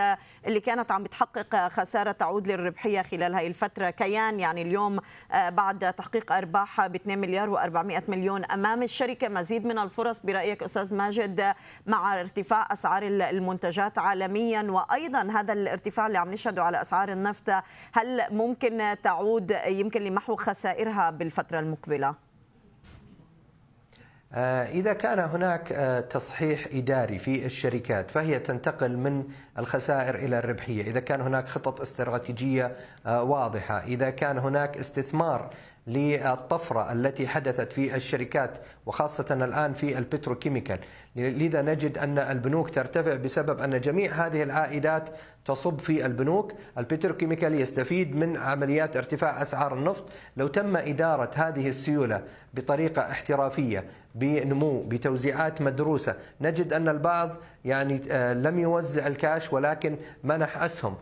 اللي 0.46 0.60
كانت 0.60 0.92
عم 0.92 1.02
بتحقق 1.02 1.68
خسارة 1.68 2.12
تعود 2.12 2.48
للربحية 2.48 3.02
خلال 3.02 3.34
هذه 3.34 3.46
الفترة. 3.46 3.90
كيان 3.90 4.40
يعني 4.40 4.62
اليوم 4.62 4.98
بعد 5.48 5.92
تحقيق 5.92 6.32
أرباح 6.32 6.86
ب 6.86 6.94
2 6.94 7.18
مليار 7.18 7.56
و400 7.56 8.10
مليون 8.10 8.44
أمام 8.44 8.82
الشركة. 8.82 9.28
مزيد 9.28 9.66
من 9.66 9.78
الفرص 9.78 10.20
برأيك 10.20 10.62
أستاذ 10.62 10.94
ماجد 10.94 11.54
مع 11.86 12.20
ارتفاع 12.20 12.68
أسعار 12.72 13.02
المنتجات 13.02 13.98
عالميا 13.98 14.62
وأيضا 14.62 15.22
هذا 15.22 15.52
الارتفاع 15.52 16.06
اللي 16.06 16.18
عم 16.18 16.32
نشهده 16.32 16.64
على 16.64 16.80
أسعار 16.80 17.12
النفط 17.12 17.50
هل 17.92 18.26
ممكن 18.30 18.96
تعود 19.02 19.56
يمكن 19.66 20.04
لمحو 20.04 20.36
خسائرها 20.36 21.10
بالفترة 21.10 21.60
المقبلة؟ 21.60 22.08
آه، 22.08 22.25
إذا 24.34 24.92
كان 24.92 25.18
هناك 25.18 25.72
آه، 25.72 26.00
تصحيح 26.00 26.68
إداري 26.72 27.18
في 27.18 27.46
الشركات 27.46 28.10
فهي 28.10 28.38
تنتقل 28.38 28.96
من 28.96 29.24
الخسائر 29.58 30.14
إلى 30.14 30.38
الربحية. 30.38 30.82
إذا 30.82 31.00
كان 31.00 31.20
هناك 31.20 31.48
خطط 31.48 31.80
استراتيجية 31.80 32.76
آه، 33.06 33.22
واضحة. 33.22 33.78
إذا 33.78 34.10
كان 34.10 34.38
هناك 34.38 34.76
استثمار 34.76 35.50
للطفرة 35.86 36.92
التي 36.92 37.28
حدثت 37.28 37.72
في 37.72 37.96
الشركات 37.96 38.58
وخاصة 38.86 39.26
الآن 39.44 39.72
في 39.72 39.98
ال 39.98 40.04
petrochemical. 40.04 40.78
لذا 41.16 41.62
نجد 41.62 41.98
أن 41.98 42.18
البنوك 42.18 42.70
ترتفع 42.70 43.14
بسبب 43.14 43.60
أن 43.60 43.80
جميع 43.80 44.12
هذه 44.12 44.42
العائدات 44.42 45.08
تصب 45.44 45.78
في 45.78 46.06
البنوك. 46.06 46.52
ال 46.78 46.84
petrochemical 46.84 47.54
يستفيد 47.54 48.16
من 48.16 48.36
عمليات 48.36 48.96
ارتفاع 48.96 49.42
أسعار 49.42 49.74
النفط. 49.74 50.04
لو 50.36 50.46
تم 50.46 50.76
إدارة 50.76 51.30
هذه 51.34 51.68
السيولة 51.68 52.22
بطريقة 52.54 53.02
احترافية 53.02 53.84
بنمو 54.14 54.82
بتوزيعات 54.82 55.62
مدروسة 55.62 56.14
نجد 56.40 56.72
أن 56.72 56.88
البعض 56.88 57.36
يعني 57.64 58.00
آه، 58.10 58.32
لم 58.32 58.58
يوزع 58.58 59.06
الكاش 59.06 59.52
ولكن 59.52 59.96
منح 60.24 60.62
أسهم. 60.62 60.96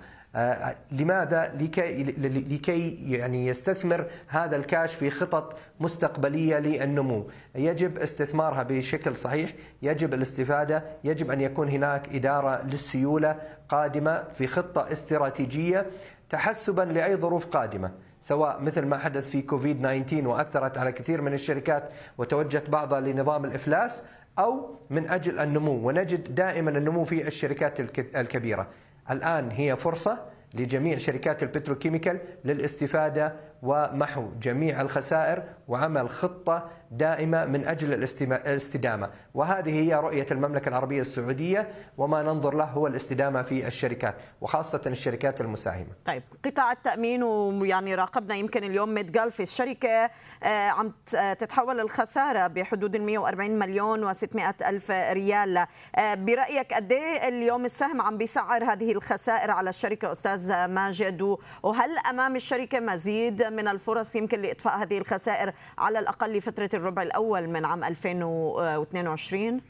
لماذا؟ 0.92 1.52
لكي 1.60 2.02
لكي 2.02 3.10
يعني 3.12 3.46
يستثمر 3.46 4.06
هذا 4.26 4.56
الكاش 4.56 4.94
في 4.94 5.10
خطط 5.10 5.58
مستقبلية 5.80 6.58
للنمو. 6.58 7.26
يجب 7.54 7.98
استثمارها 7.98 8.62
بشكل 8.62 9.16
صحيح 9.16 9.52
يجب 9.82 10.14
الاستفادة 10.14 10.84
يجب 11.04 11.30
أن 11.30 11.40
يكون 11.40 11.68
هناك 11.68 12.14
إدارة 12.14 12.62
للسيولة 12.62 13.36
قادمة 13.68 14.22
في 14.22 14.46
خطة 14.46 14.92
استراتيجية 14.92 15.86
تحسبا 16.30 16.82
لأي 16.82 17.16
ظروف 17.16 17.46
قادمة 17.46 17.90
سواء 18.20 18.62
مثل 18.62 18.86
ما 18.86 18.98
حدث 18.98 19.30
في 19.30 19.42
كوفيد 19.42 19.78
19 20.04 20.28
وأثرت 20.28 20.78
على 20.78 20.92
كثير 20.92 21.20
من 21.22 21.32
الشركات 21.32 21.92
وتوجهت 22.18 22.70
بعضها 22.70 23.00
لنظام 23.00 23.44
الإفلاس 23.44 24.04
أو 24.38 24.78
من 24.90 25.10
أجل 25.10 25.38
النمو 25.38 25.88
ونجد 25.88 26.34
دائما 26.34 26.70
النمو 26.70 27.04
في 27.04 27.26
الشركات 27.26 27.80
الكبيرة. 28.16 28.66
الآن 29.10 29.50
هي 29.50 29.76
فرصة 29.76 30.18
لجميع 30.54 30.98
شركات 30.98 31.42
ال 31.42 31.48
petrochemical 31.48 32.18
للاستفادة 32.44 33.34
ومحو 33.62 34.28
جميع 34.42 34.80
الخسائر 34.80 35.42
وعمل 35.68 36.08
خطة 36.10 36.70
دائمة 36.96 37.44
من 37.44 37.66
أجل 37.66 37.92
الاستدامة. 37.92 39.10
وهذه 39.34 39.70
هي 39.70 39.94
رؤية 39.94 40.26
المملكة 40.30 40.68
العربية 40.68 41.00
السعودية 41.00 41.68
وما 41.98 42.22
ننظر 42.22 42.54
له 42.54 42.64
هو 42.64 42.86
الاستدامة 42.86 43.42
في 43.42 43.66
الشركات 43.66 44.14
وخاصة 44.40 44.80
الشركات 44.86 45.40
المساهمة. 45.40 45.90
طيب 46.06 46.22
قطاع 46.44 46.72
التأمين 46.72 47.22
ويعني 47.22 47.94
راقبنا 47.94 48.34
يمكن 48.34 48.64
اليوم 48.64 48.94
ميد 48.94 49.12
جلف 49.12 49.40
الشركة 49.40 50.10
آه، 50.42 50.68
عم 50.68 50.92
تتحول 51.38 51.80
الخسارة 51.80 52.46
بحدود 52.46 52.94
ال 52.94 53.02
140 53.02 53.58
مليون 53.58 54.12
و600 54.12 54.66
ألف 54.66 54.90
ريال. 54.90 55.56
آه، 55.96 56.14
برأيك 56.14 56.74
قد 56.74 56.92
إيه 56.92 57.28
اليوم 57.28 57.64
السهم 57.64 58.02
عم 58.02 58.18
بيسعر 58.18 58.64
هذه 58.64 58.92
الخسائر 58.92 59.50
على 59.50 59.70
الشركة 59.70 60.12
أستاذ 60.12 60.66
ماجد؟ 60.66 61.36
وهل 61.62 61.98
أمام 62.10 62.36
الشركة 62.36 62.80
مزيد 62.80 63.42
من 63.42 63.68
الفرص 63.68 64.16
يمكن 64.16 64.42
لإطفاء 64.42 64.82
هذه 64.82 64.98
الخسائر 64.98 65.52
على 65.78 65.98
الأقل 65.98 66.32
لفترة 66.32 66.70
الربع 66.84 67.02
الأول 67.02 67.48
من 67.48 67.64
عام 67.64 67.84
2022 67.84 69.60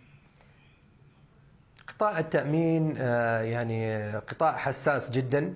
قطاع 1.88 2.18
التأمين 2.18 2.94
آه، 2.98 3.40
يعني 3.40 4.11
قطاع 4.12 4.57
حساس 4.57 5.11
جدا. 5.11 5.55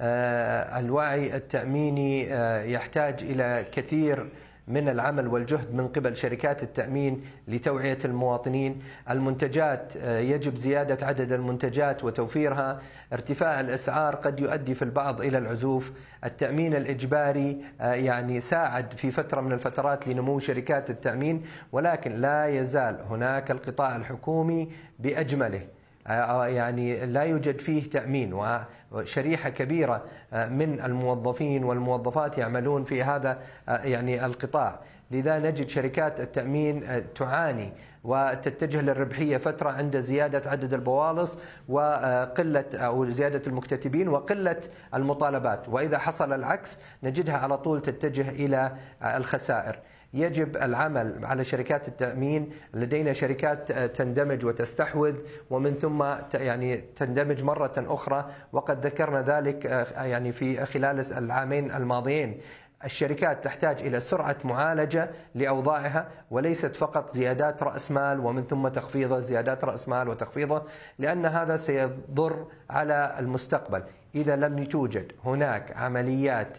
آه، 0.00 0.78
الوعي 0.78 1.36
التأميني 1.36 2.34
آه، 2.34 2.62
يحتاج 2.62 3.22
إلى 3.22 3.66
كثير 3.72 4.28
من 4.68 4.88
العمل 4.88 5.28
والجهد 5.28 5.74
من 5.74 5.88
قبل 5.88 6.16
شركات 6.16 6.62
التأمين 6.62 7.24
لتوعية 7.48 7.98
المواطنين. 8.04 8.82
المنتجات 9.10 9.96
يجب 10.06 10.56
زيادة 10.56 11.06
عدد 11.06 11.32
المنتجات 11.32 12.04
وتوفيرها. 12.04 12.80
ارتفاع 13.12 13.60
الأسعار 13.60 14.14
قد 14.14 14.40
يؤدي 14.40 14.74
في 14.74 14.82
البعض 14.82 15.20
إلى 15.20 15.38
العزوف. 15.38 15.92
التأمين 16.24 16.74
الإجباري 16.74 17.64
يعني 17.80 18.40
ساعد 18.40 18.92
في 18.92 19.10
فترة 19.10 19.40
من 19.40 19.52
الفترات 19.52 20.08
لنمو 20.08 20.38
شركات 20.38 20.90
التأمين 20.90 21.42
ولكن 21.72 22.12
لا 22.12 22.46
يزال 22.46 23.00
هناك 23.10 23.50
القطاع 23.50 23.96
الحكومي 23.96 24.70
بأجمله. 24.98 25.66
يعني 26.06 27.06
لا 27.06 27.22
يوجد 27.22 27.58
فيه 27.58 27.90
تأمين 27.90 28.58
وشريحة 28.92 29.50
كبيرة 29.50 30.02
من 30.32 30.80
الموظفين 30.84 31.64
والموظفات 31.64 32.38
يعملون 32.38 32.84
في 32.84 33.02
هذا 33.02 33.38
يعني 33.68 34.26
القطاع. 34.26 34.80
لذا 35.10 35.38
نجد 35.38 35.68
شركات 35.68 36.20
التأمين 36.20 37.04
تعاني 37.14 37.72
وتتجه 38.04 38.80
للربحية 38.80 39.36
فترة 39.36 39.70
عند 39.70 40.00
زيادة 40.00 40.50
عدد 40.50 40.74
البوالص 40.74 41.38
وقله 41.68 42.64
أو 42.74 43.04
زيادة 43.04 43.42
المكتتبين 43.46 44.08
وقلة 44.08 44.60
المطالبات. 44.94 45.68
وإذا 45.68 45.98
حصل 45.98 46.32
العكس 46.32 46.78
نجدها 47.02 47.36
على 47.36 47.58
طول 47.58 47.82
تتجه 47.82 48.28
إلى 48.28 48.72
الخسائر. 49.02 49.78
يجب 50.14 50.56
العمل 50.56 51.24
على 51.24 51.44
شركات 51.44 51.88
التأمين 51.88 52.50
لدينا 52.74 53.12
شركات 53.12 53.72
تندمج 53.72 54.44
وتستحوذ 54.44 55.14
ومن 55.50 55.74
ثم 55.74 56.04
يعني 56.34 56.84
تندمج 56.96 57.44
مرة 57.44 57.72
أخرى. 57.76 58.30
وقد 58.52 58.86
ذكرنا 58.86 59.22
ذلك 59.22 59.64
يعني 59.96 60.32
في 60.32 60.64
خلال 60.66 61.12
العامين 61.12 61.70
الماضيين. 61.70 62.40
الشركات 62.84 63.44
تحتاج 63.44 63.82
إلى 63.82 64.00
سرعة 64.00 64.36
معالجة 64.44 65.10
لأوضاعها 65.34 66.08
وليست 66.30 66.76
فقط 66.76 67.10
زيادات 67.10 67.62
رأس 67.62 67.90
مال 67.90 68.20
ومن 68.20 68.42
ثم 68.42 68.68
تخفيضه 68.68 69.20
زيادات 69.20 69.64
رأس 69.64 69.88
مال 69.88 70.08
وتخفيضه 70.08 70.62
لأن 70.98 71.26
هذا 71.26 71.56
سيضر 71.56 72.46
على 72.70 73.16
المستقبل. 73.18 73.82
إذا 74.14 74.36
لم 74.36 74.64
توجد 74.64 75.12
هناك 75.24 75.76
عمليات 75.76 76.58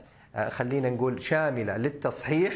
خلينا 0.50 0.90
نقول 0.90 1.22
شاملة 1.22 1.78
للتصحيح 1.78 2.54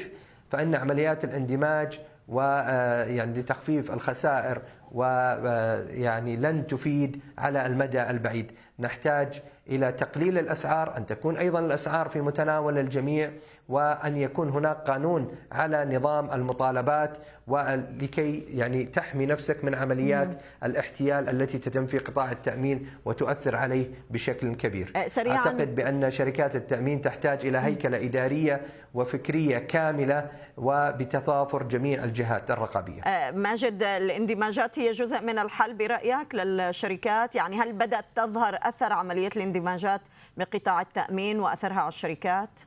فإن 0.49 0.75
عمليات 0.75 1.23
الاندماج 1.23 1.99
ويعني 2.27 3.39
لتخفيف 3.39 3.91
الخسائر 3.91 4.61
ويعني 4.91 6.35
لن 6.35 6.67
تفيد 6.67 7.21
على 7.37 7.65
المدى 7.65 8.09
البعيد. 8.09 8.51
نحتاج 8.79 9.41
إلى 9.69 9.91
تقليل 9.91 10.37
الأسعار 10.37 10.97
أن 10.97 11.05
تكون 11.05 11.37
أيضا 11.37 11.59
الأسعار 11.59 12.09
في 12.09 12.21
متناول 12.21 12.77
الجميع 12.77 13.31
وأن 13.69 14.17
يكون 14.17 14.49
هناك 14.49 14.77
قانون 14.77 15.35
على 15.51 15.97
نظام 15.97 16.31
المطالبات 16.31 17.17
ولكي 17.47 18.39
يعني 18.39 18.85
تحمي 18.85 19.25
نفسك 19.25 19.63
من 19.63 19.75
عمليات 19.75 20.41
الاحتيال 20.63 21.29
التي 21.29 21.57
تتم 21.57 21.85
في 21.87 21.97
قطاع 21.97 22.31
التأمين 22.31 22.89
وتؤثر 23.05 23.55
عليه 23.55 23.91
بشكل 24.09 24.55
كبير. 24.55 25.07
سريعاً 25.07 25.37
أعتقد 25.37 25.75
بأن 25.75 26.11
شركات 26.11 26.55
التأمين 26.55 27.01
تحتاج 27.01 27.45
إلى 27.45 27.57
هيكلة 27.57 27.97
إدارية 27.97 28.61
وفكرية 28.93 29.57
كاملة 29.57 30.29
وبتضافر 30.57 31.63
جميع 31.63 32.03
الجهات 32.03 32.51
الرقابية. 32.51 33.01
ماجد 33.31 33.83
الاندماجات 33.83 34.79
هي 34.79 34.91
جزء 34.91 35.21
من 35.21 35.39
الحل 35.39 35.73
برأيك 35.73 36.35
للشركات؟ 36.35 37.35
يعني 37.35 37.61
هل 37.61 37.73
بدأت 37.73 38.05
تظهر 38.15 38.57
أثر 38.61 38.93
عملية 38.93 39.29
الاندماجات 39.35 40.01
بقطاع 40.37 40.81
التأمين 40.81 41.39
وأثرها 41.39 41.79
على 41.79 41.87
الشركات؟ 41.87 42.59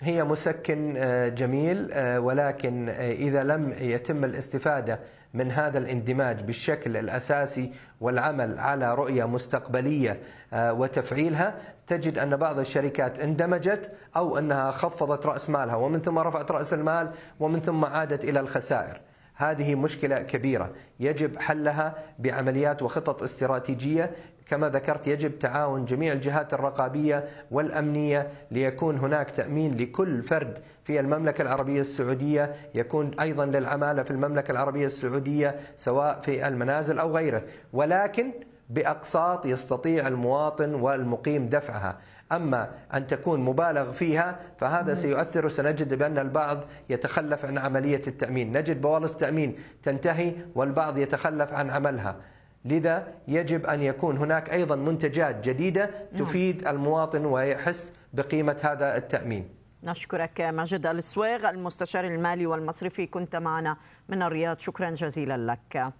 هي 0.00 0.24
مسكن 0.24 0.94
جميل 1.34 1.90
ولكن 2.18 2.88
إذا 2.98 3.42
لم 3.42 3.74
يتم 3.78 4.24
الاستفادة 4.24 5.00
من 5.34 5.50
هذا 5.50 5.78
الاندماج 5.78 6.42
بالشكل 6.42 6.96
الأساسي 6.96 7.72
والعمل 8.00 8.58
على 8.58 8.94
رؤية 8.94 9.24
مستقبلية 9.24 10.20
وتفعيلها 10.52 11.54
تجد 11.86 12.18
أن 12.18 12.36
بعض 12.36 12.58
الشركات 12.58 13.18
اندمجت 13.18 13.90
أو 14.16 14.38
أنها 14.38 14.70
خفضت 14.70 15.26
رأس 15.26 15.50
مالها 15.50 15.76
ومن 15.76 16.00
ثم 16.00 16.18
رفعت 16.18 16.50
رأس 16.50 16.74
المال 16.74 17.10
ومن 17.40 17.60
ثم 17.60 17.84
عادت 17.84 18.24
إلى 18.24 18.40
الخسائر. 18.40 19.00
هذه 19.34 19.74
مشكلة 19.74 20.18
كبيرة 20.22 20.70
يجب 21.00 21.38
حلها 21.38 21.94
بعمليات 22.18 22.82
وخطط 22.82 23.22
استراتيجية 23.22 24.10
كما 24.48 24.68
ذكرت 24.68 25.06
يجب 25.06 25.38
تعاون 25.38 25.84
جميع 25.84 26.12
الجهات 26.12 26.54
الرقابية 26.54 27.28
والأمنية 27.50 28.30
ليكون 28.50 28.98
هناك 28.98 29.30
تأمين 29.30 29.76
لكل 29.76 30.22
فرد 30.22 30.58
في 30.84 31.00
المملكة 31.00 31.42
العربية 31.42 31.80
السعودية. 31.80 32.54
يكون 32.74 33.10
أيضا 33.20 33.46
للعماله 33.46 34.02
في 34.02 34.10
المملكة 34.10 34.52
العربية 34.52 34.86
السعودية 34.86 35.56
سواء 35.76 36.20
في 36.20 36.48
المنازل 36.48 36.98
أو 36.98 37.16
غيره. 37.16 37.42
ولكن 37.72 38.32
باقساط 38.70 39.46
يستطيع 39.46 40.08
المواطن 40.08 40.74
والمقيم 40.74 41.48
دفعها. 41.48 41.98
أما 42.32 42.70
أن 42.94 43.06
تكون 43.06 43.40
مبالغ 43.40 43.92
فيها 43.92 44.36
فهذا 44.58 44.94
سيؤثر 44.94 45.46
وسنجد 45.46 45.94
بأن 45.94 46.18
البعض 46.18 46.60
يتخلف 46.90 47.44
عن 47.44 47.58
عملية 47.58 48.02
التأمين. 48.06 48.56
نجد 48.56 48.80
بوالص 48.80 49.16
تأمين 49.16 49.56
تنتهي 49.82 50.32
والبعض 50.54 50.98
يتخلف 50.98 51.52
عن 51.52 51.70
عملها. 51.70 52.16
لذا 52.64 53.14
يجب 53.28 53.66
أن 53.66 53.82
يكون 53.82 54.16
هناك 54.18 54.50
أيضا 54.50 54.76
منتجات 54.76 55.48
جديدة 55.48 55.90
تفيد 56.18 56.66
المواطن 56.66 57.24
ويحس 57.24 57.92
بقيمة 58.12 58.56
هذا 58.62 58.96
التأمين. 58.96 59.48
نشكرك 59.84 60.40
ماجد 60.40 60.86
السويغ 60.86 61.50
المستشار 61.50 62.04
المالي 62.04 62.46
والمصرفي 62.46 63.06
كنت 63.06 63.36
معنا 63.36 63.76
من 64.08 64.22
الرياض. 64.22 64.58
شكرا 64.58 64.90
جزيلا 64.90 65.36
لك. 65.52 65.92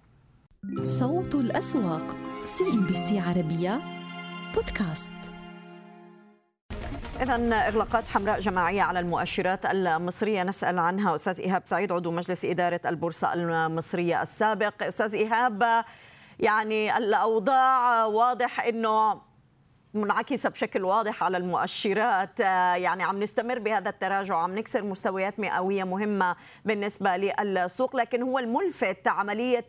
صوت 0.85 1.35
الأسواق 1.35 2.17
CNBC 2.45 3.19
عربية 3.19 3.79
بودكاست. 4.55 5.09
إذا 7.21 7.67
إغلاقات 7.67 8.03
حمراء 8.07 8.39
جماعية 8.39 8.81
على 8.81 8.99
المؤشرات 8.99 9.65
المصرية. 9.65 10.43
نسأل 10.43 10.79
عنها 10.79 11.15
أستاذ 11.15 11.39
إيهاب 11.39 11.61
سعيد 11.65 11.91
عضو 11.91 12.11
مجلس 12.11 12.45
إدارة 12.45 12.81
البورصة 12.85 13.33
المصرية 13.33 14.21
السابق. 14.21 14.83
أستاذ 14.83 15.13
إيهاب 15.13 15.83
يعني 16.39 16.97
الأوضاع 16.97 18.05
واضح 18.05 18.59
أنه 18.65 19.21
منعكسة 19.93 20.49
بشكل 20.49 20.83
واضح 20.83 21.23
على 21.23 21.37
المؤشرات. 21.37 22.39
يعني 22.39 23.03
عم 23.03 23.23
نستمر 23.23 23.59
بهذا 23.59 23.89
التراجع 23.89 24.35
عم 24.35 24.55
نكسر 24.55 24.83
مستويات 24.83 25.39
مئوية 25.39 25.83
مهمة 25.83 26.35
بالنسبة 26.65 27.17
للسوق 27.17 27.95
لكن 27.95 28.21
هو 28.21 28.39
الملفت 28.39 29.07
عملية 29.07 29.65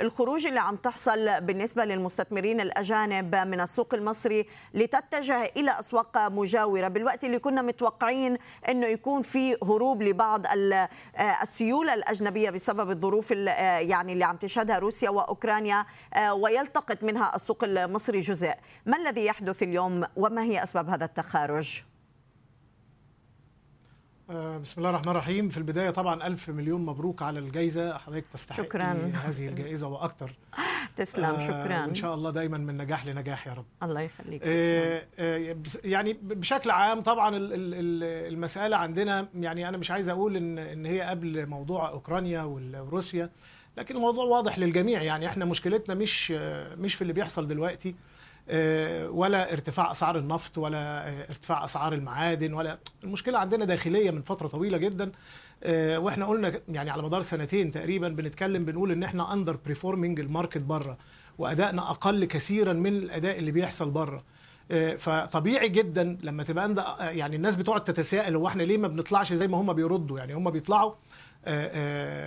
الخروج 0.00 0.46
اللي 0.46 0.60
عم 0.60 0.76
تحصل 0.76 1.40
بالنسبة 1.40 1.84
للمستثمرين 1.84 2.60
الأجانب 2.60 3.34
من 3.34 3.60
السوق 3.60 3.94
المصري 3.94 4.46
لتتجه 4.74 5.44
إلى 5.56 5.78
أسواق 5.78 6.18
مجاورة. 6.18 6.88
بالوقت 6.88 7.24
اللي 7.24 7.38
كنا 7.38 7.62
متوقعين 7.62 8.36
أنه 8.68 8.86
يكون 8.86 9.22
في 9.22 9.56
هروب 9.62 10.02
لبعض 10.02 10.46
السيولة 11.42 11.94
الأجنبية 11.94 12.50
بسبب 12.50 12.90
الظروف 12.90 13.30
يعني 13.30 14.12
اللي 14.12 14.24
عم 14.24 14.36
تشهدها 14.36 14.78
روسيا 14.78 15.10
وأوكرانيا 15.10 15.86
ويلتقط 16.32 17.04
منها 17.04 17.32
السوق 17.34 17.64
المصري 17.64 18.20
جزء. 18.20 18.52
ما 18.86 18.96
الذي 18.96 19.26
يحدث 19.26 19.63
اليوم 19.64 20.04
وما 20.16 20.42
هي 20.42 20.62
أسباب 20.62 20.88
هذا 20.88 21.04
التخارج؟ 21.04 21.82
بسم 24.30 24.74
الله 24.78 24.90
الرحمن 24.90 25.08
الرحيم. 25.08 25.48
في 25.48 25.58
البداية 25.58 25.90
طبعا 25.90 26.26
ألف 26.26 26.48
مليون 26.48 26.86
مبروك 26.86 27.22
على 27.22 27.38
الجائزة. 27.38 27.98
حضرتك 27.98 28.26
تستحق 28.32 28.62
شكرا. 28.62 28.84
هذه 29.24 29.48
الجائزة 29.48 29.88
وأكثر. 29.88 30.32
تسلم 30.96 31.40
شكرا. 31.40 31.86
وإن 31.86 31.94
شاء 31.94 32.14
الله 32.14 32.30
دايما 32.30 32.58
من 32.58 32.74
نجاح 32.74 33.06
لنجاح 33.06 33.46
يا 33.46 33.52
رب. 33.52 33.64
الله 33.82 34.00
يخليك 34.00 34.42
يعني 35.84 36.12
بشكل 36.12 36.70
عام 36.70 37.00
طبعا 37.00 37.30
المسألة 37.34 38.76
عندنا 38.76 39.28
يعني 39.34 39.68
أنا 39.68 39.76
مش 39.76 39.90
عايز 39.90 40.08
أقول 40.08 40.36
إن 40.36 40.58
إن 40.58 40.86
هي 40.86 41.00
قبل 41.00 41.46
موضوع 41.46 41.88
أوكرانيا 41.88 42.42
وروسيا 42.42 43.30
لكن 43.76 43.96
الموضوع 43.96 44.24
واضح 44.24 44.58
للجميع. 44.58 45.02
يعني 45.02 45.26
إحنا 45.26 45.44
مشكلتنا 45.44 45.94
مش 45.94 46.30
مش 46.78 46.94
في 46.94 47.02
اللي 47.02 47.12
بيحصل 47.12 47.46
دلوقتي. 47.46 47.94
ولا 49.08 49.52
ارتفاع 49.52 49.92
أسعار 49.92 50.18
النفط 50.18 50.58
ولا 50.58 51.08
ارتفاع 51.30 51.64
أسعار 51.64 51.92
المعادن 51.92 52.52
ولا 52.54 52.78
المشكلة 53.04 53.38
عندنا 53.38 53.64
داخلية 53.64 54.10
من 54.10 54.22
فترة 54.22 54.46
طويلة 54.48 54.78
جدا 54.78 55.12
وإحنا 55.96 56.26
قلنا 56.26 56.60
يعني 56.68 56.90
على 56.90 57.02
مدار 57.02 57.22
سنتين 57.22 57.70
تقريبا 57.70 58.08
بنتكلم 58.08 58.64
بنقول 58.64 58.92
إن 58.92 59.02
إحنا 59.02 59.32
underperforming 59.32 59.56
ال 59.64 60.20
market 60.20 60.62
بره 60.62 60.98
وأدائنا 61.38 61.90
أقل 61.90 62.24
كثيرا 62.24 62.72
من 62.72 62.96
الأداء 62.96 63.38
اللي 63.38 63.50
بيحصل 63.50 63.90
بره. 63.90 64.22
فطبيعي 64.98 65.68
جدا 65.68 66.18
لما 66.22 66.42
تبقى 66.42 66.74
يعني 67.18 67.36
الناس 67.36 67.56
بتقعد 67.56 67.84
تتساءل 67.84 68.36
هو 68.36 68.48
إحنا 68.48 68.62
ليه 68.62 68.78
ما 68.78 68.88
بنطلعش 68.88 69.32
زي 69.32 69.48
ما 69.48 69.60
هم 69.60 69.72
بيردوا؟ 69.72 70.18
يعني 70.18 70.34
هم 70.34 70.50
بيطلعوا 70.50 70.92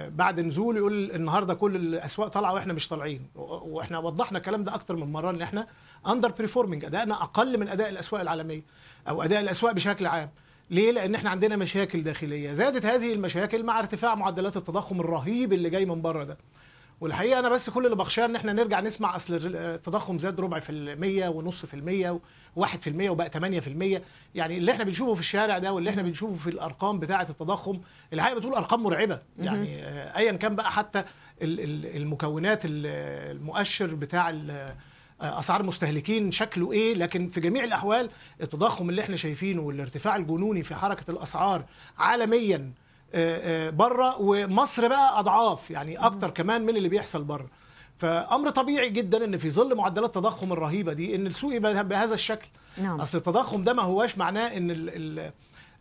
بعد 0.09 0.39
نزول 0.39 0.77
يقول 0.77 1.11
النهارده 1.11 1.53
كل 1.53 1.75
الأسواق 1.75 2.27
طالعة 2.27 2.53
وإحنا 2.53 2.73
مش 2.73 2.87
طالعين 2.87 3.27
وإحنا 3.35 3.99
وضحنا 3.99 4.37
الكلام 4.37 4.63
ده 4.63 4.75
أكتر 4.75 4.95
من 4.95 5.11
مرة 5.11 5.29
إن 5.31 5.41
إحنا 5.41 5.67
underperforming 6.07 6.85
أدائنا 6.85 7.23
أقل 7.23 7.59
من 7.59 7.67
أداء 7.67 7.89
الأسواق 7.89 8.21
العالمية 8.21 8.61
أو 9.09 9.23
أداء 9.23 9.39
الأسواق 9.41 9.73
بشكل 9.73 10.05
عام. 10.05 10.29
ليه؟ 10.69 10.91
لأن 10.91 11.15
إحنا 11.15 11.29
عندنا 11.29 11.55
مشاكل 11.55 12.03
داخلية. 12.03 12.53
زادت 12.53 12.85
هذه 12.85 13.13
المشاكل 13.13 13.63
مع 13.63 13.79
ارتفاع 13.79 14.15
معدلات 14.15 14.57
التضخم 14.57 14.99
الرهيب 14.99 15.53
اللي 15.53 15.69
جاي 15.69 15.85
من 15.85 16.01
بره 16.01 16.23
ده. 16.23 16.37
والحقيقة 17.01 17.39
أنا 17.39 17.49
بس 17.49 17.69
كل 17.69 17.85
اللي 17.85 17.95
بخشاه 17.95 18.25
إن 18.25 18.35
إحنا 18.35 18.53
نرجع 18.53 18.79
نسمع 18.79 19.15
أصل 19.15 19.39
التضخم 19.55 20.17
زاد 20.17 20.39
ربع 20.39 20.59
في 20.59 20.71
المية 20.71 21.29
ونص 21.29 21.65
في 21.65 21.73
المية 21.73 22.19
واحد 22.55 22.81
في 22.81 22.89
المية 22.89 23.09
وبقى 23.09 23.29
8 23.29 23.59
في 23.59 23.67
المية. 23.67 24.03
يعني 24.35 24.57
اللي 24.57 24.71
إحنا 24.71 24.83
بنشوفه 24.83 25.13
في 25.13 25.19
الشارع 25.19 25.57
ده 25.57 25.73
واللي 25.73 25.89
إحنا 25.89 26.01
بنشوفه 26.01 26.35
في 26.35 26.49
الأرقام 26.49 26.99
بتاعة 26.99 27.27
التضخم 27.29 27.79
الحقيقة 28.13 28.37
بتقول 28.37 28.53
أرقام 28.53 28.83
مرعبة. 28.83 29.19
يعني 29.39 29.85
ايا 30.17 30.31
كان 30.31 30.55
بقى 30.55 30.71
حتى 30.71 31.03
المكونات 31.41 32.61
المؤشر 32.65 33.95
بتاع 33.95 34.29
أسعار 35.21 35.61
المستهلكين 35.61 36.31
شكله 36.31 36.71
إيه 36.71 36.93
لكن 36.95 37.27
في 37.27 37.39
جميع 37.39 37.63
الأحوال 37.63 38.09
التضخم 38.41 38.89
اللي 38.89 39.01
إحنا 39.01 39.15
شايفينه 39.15 39.61
والارتفاع 39.61 40.15
الجنوني 40.15 40.63
في 40.63 40.75
حركة 40.75 41.11
الأسعار 41.11 41.63
عالميا 41.97 42.71
بره 43.71 44.21
ومصر 44.21 44.87
بقى 44.87 45.19
أضعاف 45.19 45.71
يعني 45.71 45.97
أكتر 45.97 46.29
كمان 46.29 46.61
من 46.65 46.77
اللي 46.77 46.89
بيحصل 46.89 47.23
بره 47.23 47.47
فأمر 47.97 48.49
طبيعي 48.49 48.89
جدا 48.89 49.25
إن 49.25 49.37
في 49.37 49.51
ظل 49.51 49.75
معدلات 49.75 50.17
التضخم 50.17 50.53
الرهيبة 50.53 50.93
دي 50.93 51.15
إن 51.15 51.27
السوق 51.27 51.53
يبقى 51.55 51.87
بهذا 51.87 52.13
الشكل. 52.13 52.47
نعم. 52.77 53.01
أصل 53.01 53.17
التضخم 53.17 53.63
ده 53.63 53.73
ما 53.73 53.83
هواش 53.83 54.17
معناه 54.17 54.57
إن 54.57 54.71
ال 54.71 54.89
ال 55.19 55.31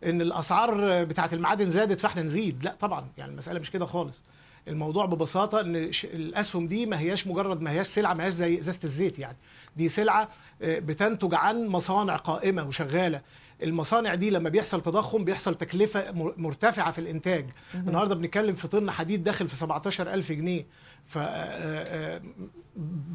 إن 0.05 0.21
الأسعار 0.21 1.03
بتاعة 1.03 1.29
المعادن 1.33 1.69
زادت 1.69 2.01
فإحنا 2.01 2.21
نزيد. 2.23 2.63
لا 2.63 2.75
طبعا 2.79 3.07
يعني 3.17 3.31
المسألة 3.31 3.59
مش 3.59 3.71
كده 3.71 3.85
خالص. 3.85 4.21
الموضوع 4.67 5.05
ببساطة 5.05 5.61
إن 5.61 5.75
الأسهم 6.03 6.67
دي 6.67 6.85
ما 6.85 6.99
هياش 6.99 7.27
مجرد 7.27 7.61
ما 7.61 7.71
هياش 7.71 7.87
سلعة 7.87 8.13
ما 8.13 8.23
هياش 8.23 8.33
زي 8.33 8.59
إزازة 8.59 8.79
الزيت 8.83 9.19
يعني. 9.19 9.37
دي 9.77 9.89
سلعة 9.89 10.29
آه، 10.61 10.79
بتنتج 10.79 11.33
عن 11.35 11.67
مصانع 11.67 12.15
قائمة 12.15 12.67
وشغالة. 12.67 13.21
المصانع 13.63 14.15
دي 14.15 14.29
لما 14.29 14.49
بيحصل 14.49 14.81
تضخم 14.81 15.23
بيحصل 15.25 15.55
تكلفة 15.55 16.11
مر- 16.11 16.33
مرتفعة 16.37 16.91
في 16.91 16.99
الإنتاج. 16.99 17.45
النهارده 17.75 18.15
بنتكلم 18.15 18.55
في 18.55 18.67
طن 18.67 18.91
حديد 18.91 19.23
داخل 19.23 19.47
في 19.47 19.55
17000 19.55 20.31
جنيه. 20.31 20.65
ف 21.05 21.17
آه، 21.17 21.21
آه، 21.21 22.21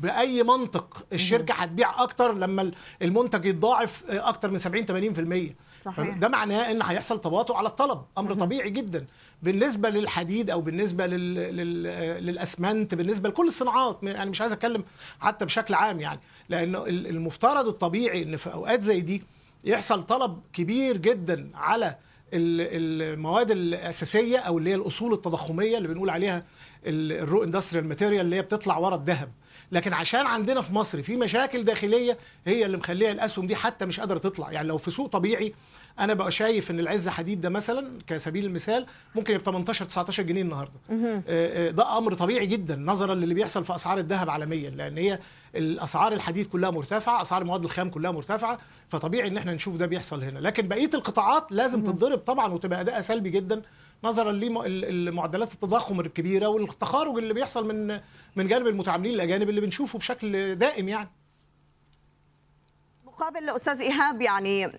بأي 0.00 0.42
منطق 0.42 1.06
الشركة 1.12 1.54
هتبيع 1.54 2.02
أكتر 2.02 2.32
لما 2.34 2.70
المنتج 3.02 3.44
يتضاعف 3.46 4.04
أكتر 4.10 4.50
من 4.50 4.58
70 4.58 4.86
80% 4.86 5.54
صحيح. 5.84 6.16
ده 6.16 6.28
معناه 6.28 6.70
إن 6.70 6.82
هيحصل 6.82 7.20
تباطؤ 7.20 7.54
على 7.54 7.68
الطلب. 7.68 8.02
أمر 8.18 8.34
طبيعي 8.34 8.70
جدا. 8.70 9.06
بالنسبة 9.42 9.90
للحديد 9.90 10.50
أو 10.50 10.60
بالنسبة 10.60 11.06
لل... 11.06 11.34
لل... 11.34 11.82
للأسمنت 12.26 12.94
بالنسبة 12.94 13.28
لكل 13.28 13.46
الصناعات 13.48 13.98
يعني 14.02 14.30
مش 14.30 14.40
عايز 14.40 14.52
أتكلم 14.52 14.84
حتى 15.20 15.44
بشكل 15.44 15.74
عام 15.74 16.00
يعني 16.00 16.20
لأنه 16.48 16.86
ال- 16.86 17.06
المفترض 17.06 17.68
الطبيعي 17.68 18.22
إن 18.22 18.36
في 18.36 18.52
أوقات 18.52 18.80
زي 18.82 19.00
دي 19.00 19.22
يحصل 19.64 20.02
طلب 20.06 20.40
كبير 20.52 20.96
جدا 20.96 21.50
على 21.54 21.86
ال- 22.34 23.02
المواد 23.12 23.50
الأساسية 23.50 24.38
أو 24.38 24.58
اللي 24.58 24.70
هي 24.70 24.74
الأصول 24.74 25.12
التضخمية 25.12 25.76
اللي 25.78 25.88
بنقول 25.88 26.10
عليها 26.10 26.44
ال 26.86 27.01
raw 27.01 27.44
industrial 27.44 27.88
material 27.88 28.20
اللي 28.24 28.36
هي 28.36 28.42
بتطلع 28.42 28.78
ورا 28.78 28.96
الذهب. 28.96 29.28
لكن 29.72 29.92
عشان 29.92 30.26
عندنا 30.26 30.62
في 30.62 30.72
مصر 30.74 31.02
في 31.02 31.16
مشاكل 31.16 31.64
داخلية 31.64 32.18
هي 32.46 32.66
اللي 32.66 32.76
مخليها 32.76 33.10
الأسهم 33.12 33.46
دي 33.46 33.56
حتى 33.56 33.86
مش 33.86 34.00
قادرة 34.00 34.18
تطلع. 34.18 34.52
يعني 34.52 34.68
لو 34.68 34.78
في 34.78 34.90
سوق 34.90 35.06
طبيعي 35.10 35.54
أنا 35.98 36.14
بقى 36.14 36.30
شايف 36.30 36.70
إن 36.70 36.80
العز 36.80 37.08
حديد 37.08 37.40
ده 37.40 37.48
مثلا 37.48 37.98
كسبيل 38.06 38.44
المثال 38.44 38.86
ممكن 39.14 39.34
يبقى 39.34 39.44
18 39.44 39.84
19 39.84 40.22
جنيه 40.22 40.42
النهارده. 40.42 40.72
آه، 40.90 41.18
آه، 41.28 41.70
ده 41.70 41.98
أمر 41.98 42.14
طبيعي 42.14 42.46
جدا 42.46 42.76
نظرا 42.76 43.14
للي 43.14 43.34
بيحصل 43.34 43.64
في 43.64 43.74
أسعار 43.74 43.98
الذهب 43.98 44.30
عالميا 44.30 44.70
لأن 44.70 44.98
هي 44.98 45.18
الأسعار 45.56 46.12
الحديد 46.12 46.46
كلها 46.46 46.70
مرتفعة 46.70 47.22
أسعار 47.22 47.42
المواد 47.42 47.64
الخام 47.64 47.90
كلها 47.90 48.10
مرتفعة 48.10 48.58
فطبيعي 48.88 49.28
إن 49.28 49.36
إحنا 49.36 49.52
نشوف 49.54 49.76
ده 49.76 49.86
بيحصل 49.86 50.22
هنا. 50.22 50.38
لكن 50.38 50.68
بقية 50.68 50.90
القطاعات 50.94 51.52
لازم 51.52 51.82
تتضرب 51.82 52.18
طبعا 52.18 52.52
وتبقى 52.52 52.80
أداء 52.80 53.00
سلبي 53.00 53.30
جدا 53.30 53.62
نظرا 54.04 54.32
لمعدلات 54.32 55.52
التضخم 55.52 56.00
الكبيرة 56.00 56.46
والتخارج 56.46 57.18
اللي 57.18 57.34
بيحصل 57.34 57.68
من 57.68 58.00
من 58.36 58.48
جانب 58.48 58.66
المتعاملين 58.66 59.14
الأجانب 59.14 59.48
اللي 59.48 59.60
بنشوفه 59.60 59.98
بشكل 59.98 60.54
دائم 60.54 60.88
يعني. 60.88 61.08
مقابل 63.04 63.50
أستاذ 63.50 63.80
إيهاب 63.80 64.22
يعني 64.22 64.72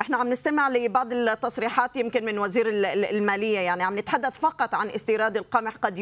إحنا 0.00 0.16
عم 0.16 0.28
نستمع 0.28 0.68
لبعض 0.68 1.12
التصريحات 1.12 1.96
يمكن 1.96 2.24
من 2.24 2.38
وزير 2.38 2.68
ال- 2.68 2.84
ال- 2.86 3.04
المالية 3.04 3.58
يعني 3.58 3.82
عم 3.82 3.98
نتحدث 3.98 4.40
فقط 4.40 4.74
عن 4.74 4.88
استيراد 4.88 5.36
القمح 5.36 5.76
قد 5.76 5.98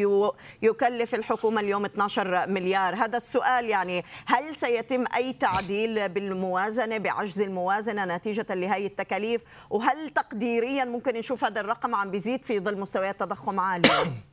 يكلف 0.61 1.15
الحكومة 1.15 1.61
اليوم 1.61 1.85
12 1.85 2.47
مليار. 2.47 2.95
هذا 2.95 3.17
السؤال 3.17 3.65
يعني 3.65 4.05
هل 4.25 4.55
سيتم 4.55 5.05
أي 5.15 5.33
تعديل 5.33 6.09
بالموازنة 6.09 6.97
بعجز 6.97 7.41
الموازنة 7.41 8.15
نتيجة 8.15 8.55
لهي 8.55 8.85
التكاليف؟ 8.85 9.43
وهل 9.69 10.09
تقديريا 10.09 10.85
ممكن 10.85 11.13
نشوف 11.13 11.43
هذا 11.43 11.61
الرقم 11.61 11.95
عم 11.95 12.11
بيزيد 12.11 12.45
في 12.45 12.59
ظل 12.59 12.79
مستويات 12.79 13.19
تضخم 13.19 13.59
عالية؟ 13.59 13.89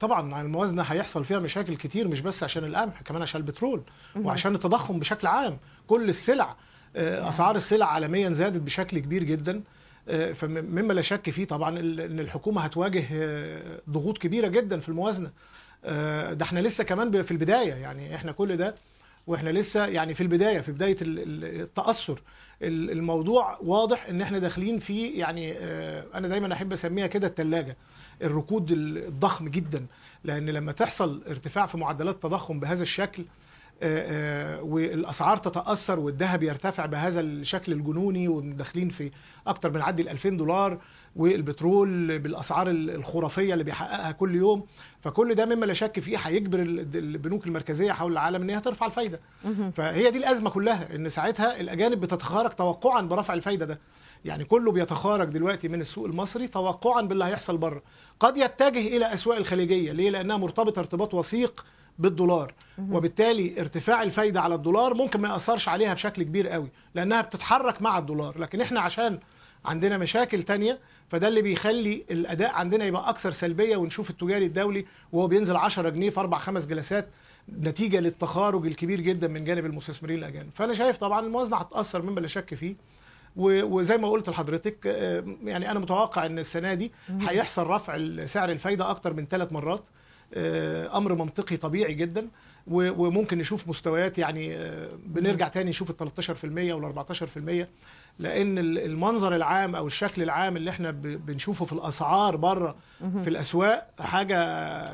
طبعا 0.00 0.40
الموازنة 0.40 0.82
هيحصل 0.82 1.24
فيها 1.24 1.38
مشاكل 1.38 1.76
كتير 1.76 2.08
مش 2.08 2.20
بس 2.20 2.42
عشان 2.42 2.64
القمح 2.64 3.02
كمان 3.02 3.22
عشان 3.22 3.40
البترول 3.40 3.82
وعشان 4.16 4.54
التضخم 4.54 4.98
بشكل 4.98 5.26
عام. 5.26 5.58
كل 5.86 6.08
السلع 6.08 6.56
أسعار 6.96 7.56
السلع 7.56 7.86
عالميا 7.86 8.30
زادت 8.30 8.60
بشكل 8.60 8.98
كبير 8.98 9.24
جدا. 9.24 9.62
آه، 10.08 10.32
فمما 10.32 10.92
لا 10.92 11.00
شك 11.00 11.30
فيه 11.30 11.44
طبعا 11.44 11.78
إن 11.78 12.20
الحكومة 12.20 12.60
هتواجه 12.62 13.04
آه، 13.12 13.80
ضغوط 13.90 14.18
كبيرة 14.18 14.48
جدا 14.48 14.80
في 14.80 14.88
الموازنة. 14.88 15.30
آه، 15.84 16.32
ده 16.32 16.44
إحنا 16.44 16.60
لسه 16.60 16.84
كمان 16.84 17.22
في 17.22 17.30
البداية 17.30 17.72
يعني 17.74 18.14
إحنا 18.14 18.32
كل 18.32 18.56
ده 18.56 18.74
وإحنا 19.26 19.50
لسه 19.50 19.86
يعني 19.86 20.14
في 20.14 20.20
البداية 20.22 20.60
في 20.60 20.72
بداية 20.72 20.96
ال- 21.02 21.18
ال- 21.18 21.60
التأثر. 21.60 22.20
ال- 22.62 22.90
الموضوع 22.90 23.58
واضح 23.62 24.06
إن 24.08 24.20
إحنا 24.22 24.38
داخلين 24.38 24.78
فيه 24.78 25.20
يعني 25.20 25.52
آه، 25.58 26.04
أنا 26.14 26.28
دايما 26.28 26.52
أحب 26.52 26.72
أسميها 26.72 27.06
كده 27.06 27.26
الثلاجه 27.26 27.76
الركود 28.22 28.70
الضخم 28.70 29.48
جدا. 29.48 29.86
لأن 30.24 30.50
لما 30.50 30.72
تحصل 30.72 31.22
ارتفاع 31.30 31.66
في 31.66 31.78
معدلات 31.78 32.14
التضخم 32.14 32.60
بهذا 32.60 32.82
الشكل 32.82 33.22
آه، 33.22 33.24
آه، 33.24 33.30
والأسعار 34.62 35.36
تتأثر 35.36 35.98
والذهب 36.00 36.42
يرتفع 36.42 36.86
بهذا 36.86 37.20
الشكل 37.20 37.72
الجنوني 37.72 38.28
وداخلين 38.28 38.88
في 38.88 39.10
أكتر 39.46 39.70
من 39.70 39.82
عدي 39.82 40.02
ال 40.02 40.08
2000 40.08 40.28
دولار 40.28 40.78
والبترول 41.16 42.18
بالأسعار 42.18 42.70
الخرافية 42.70 43.52
اللي 43.52 43.64
بيحققها 43.64 44.12
كل 44.12 44.34
يوم. 44.34 44.66
فكل 45.00 45.34
ده 45.34 45.46
مما 45.46 45.66
لا 45.66 45.72
شك 45.72 46.00
فيه 46.00 46.18
هيجبر 46.18 46.60
ال- 46.60 46.96
البنوك 46.96 47.46
المركزية 47.46 47.92
حول 47.92 48.12
العالم 48.12 48.42
إن 48.42 48.50
هي 48.50 48.60
ترفع 48.60 48.86
الفايدة. 48.86 49.20
فهي 49.72 50.10
دي 50.10 50.18
الأزمة 50.18 50.50
كلها 50.50 50.94
إن 50.96 51.08
ساعتها 51.08 51.60
الأجانب 51.60 52.00
بتتخارج 52.00 52.50
توقعا 52.50 53.02
برفع 53.02 53.34
الفايدة 53.34 53.66
ده. 53.66 53.80
يعني 54.24 54.44
كله 54.44 54.72
بيتخارج 54.72 55.28
دلوقتي 55.28 55.68
من 55.68 55.80
السوق 55.80 56.04
المصري 56.06 56.48
توقعا 56.48 57.02
باللي 57.02 57.24
هيحصل 57.24 57.58
بره. 57.58 57.82
قد 58.20 58.36
يتجه 58.36 58.96
إلى 58.96 59.12
أسواق 59.14 59.36
الخليجية. 59.36 59.92
ليه؟ 59.92 60.10
لأنها 60.10 60.36
مرتبطة 60.36 60.80
ارتباط 60.80 61.14
وثيق 61.14 61.64
بالدولار. 61.98 62.54
وبالتالي 62.90 63.60
ارتفاع 63.60 64.02
الفايدة 64.02 64.40
على 64.40 64.54
الدولار 64.54 64.94
ممكن 64.94 65.20
ما 65.20 65.28
يأثرش 65.28 65.68
عليها 65.68 65.94
بشكل 65.94 66.22
كبير 66.22 66.48
قوي 66.48 66.68
لأنها 66.94 67.20
بتتحرك 67.22 67.82
مع 67.82 67.98
الدولار. 67.98 68.38
لكن 68.38 68.60
إحنا 68.60 68.80
عشان 68.80 69.18
عندنا 69.64 69.98
مشاكل 69.98 70.42
تانية 70.42 70.78
فده 71.08 71.28
اللي 71.28 71.42
بيخلي 71.42 72.04
الأداء 72.10 72.52
عندنا 72.52 72.84
يبقى 72.84 73.08
أكثر 73.10 73.32
سلبية 73.32 73.76
ونشوف 73.76 74.10
التجاري 74.10 74.46
الدولي 74.46 74.84
وهو 75.12 75.26
بينزل 75.26 75.56
10 75.56 75.88
جنيه 75.88 76.10
في 76.10 76.20
أربع 76.20 76.38
خمس 76.38 76.66
جلسات 76.66 77.08
نتيجة 77.60 78.00
للتخارج 78.00 78.66
الكبير 78.66 79.00
جدا 79.00 79.28
من 79.28 79.44
جانب 79.44 79.66
المستثمرين 79.66 80.18
الأجانب. 80.18 80.50
فأنا 80.54 80.74
شايف 80.74 80.96
طبعا 80.96 81.26
الموازنة 81.26 81.56
هتأثر 81.56 82.02
مما 82.02 82.20
لا 82.20 82.26
شك 82.26 82.54
فيه. 82.54 82.76
وزي 83.36 83.98
ما 83.98 84.08
قلت 84.08 84.28
لحضرتك 84.30 84.86
آه، 84.86 85.24
يعني 85.44 85.70
أنا 85.70 85.78
متوقع 85.78 86.26
إن 86.26 86.38
السنة 86.38 86.74
دي 86.74 86.92
هيحصل 87.20 87.66
رفع 87.66 88.24
سعر 88.26 88.50
الفايدة 88.50 88.90
أكتر 88.90 89.14
من 89.14 89.26
ثلاث 89.26 89.52
مرات. 89.52 89.84
أمر 90.96 91.14
منطقي 91.14 91.56
طبيعي 91.56 91.94
جدا 91.94 92.28
وممكن 92.66 93.38
نشوف 93.38 93.68
مستويات 93.68 94.18
يعني 94.18 94.56
آه، 94.56 94.88
بنرجع 95.06 95.48
تاني 95.48 95.70
نشوف 95.70 95.90
ال 95.90 95.96
13% 95.96 96.44
وال 96.44 96.84
14% 96.84 97.66
لأن 98.18 98.58
ال- 98.58 98.78
المنظر 98.78 99.36
العام 99.36 99.74
أو 99.76 99.86
الشكل 99.86 100.22
العام 100.22 100.56
اللي 100.56 100.70
إحنا 100.70 100.90
بنشوفه 101.00 101.64
في 101.64 101.72
الأسعار 101.72 102.36
بره 102.36 102.76
في 103.24 103.30
الأسواق 103.30 103.90
حاجة 104.00 104.36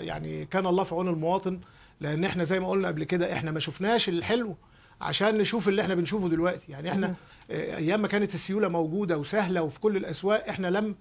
يعني 0.00 0.44
كان 0.46 0.66
الله 0.66 0.84
في 0.84 0.94
عون 0.94 1.08
المواطن 1.08 1.60
لأن 2.00 2.24
إحنا 2.24 2.44
زي 2.44 2.60
ما 2.60 2.68
قلنا 2.68 2.88
قبل 2.88 3.04
كده 3.04 3.32
إحنا 3.32 3.50
ما 3.50 3.60
شفناش 3.60 4.08
الحلو 4.08 4.56
عشان 5.00 5.38
نشوف 5.38 5.68
اللي 5.68 5.82
إحنا 5.82 5.94
بنشوفه 5.94 6.28
دلوقتي. 6.28 6.72
يعني 6.72 6.90
إحنا 6.90 7.14
آه، 7.50 7.76
أيام 7.76 8.02
ما 8.02 8.08
كانت 8.08 8.34
السيولة 8.34 8.68
موجودة 8.68 9.18
وسهلة 9.18 9.62
وفي 9.62 9.80
كل 9.80 9.96
الأسواق 9.96 10.48
إحنا 10.48 10.66
لم 10.66 10.86
آه، 10.88 10.94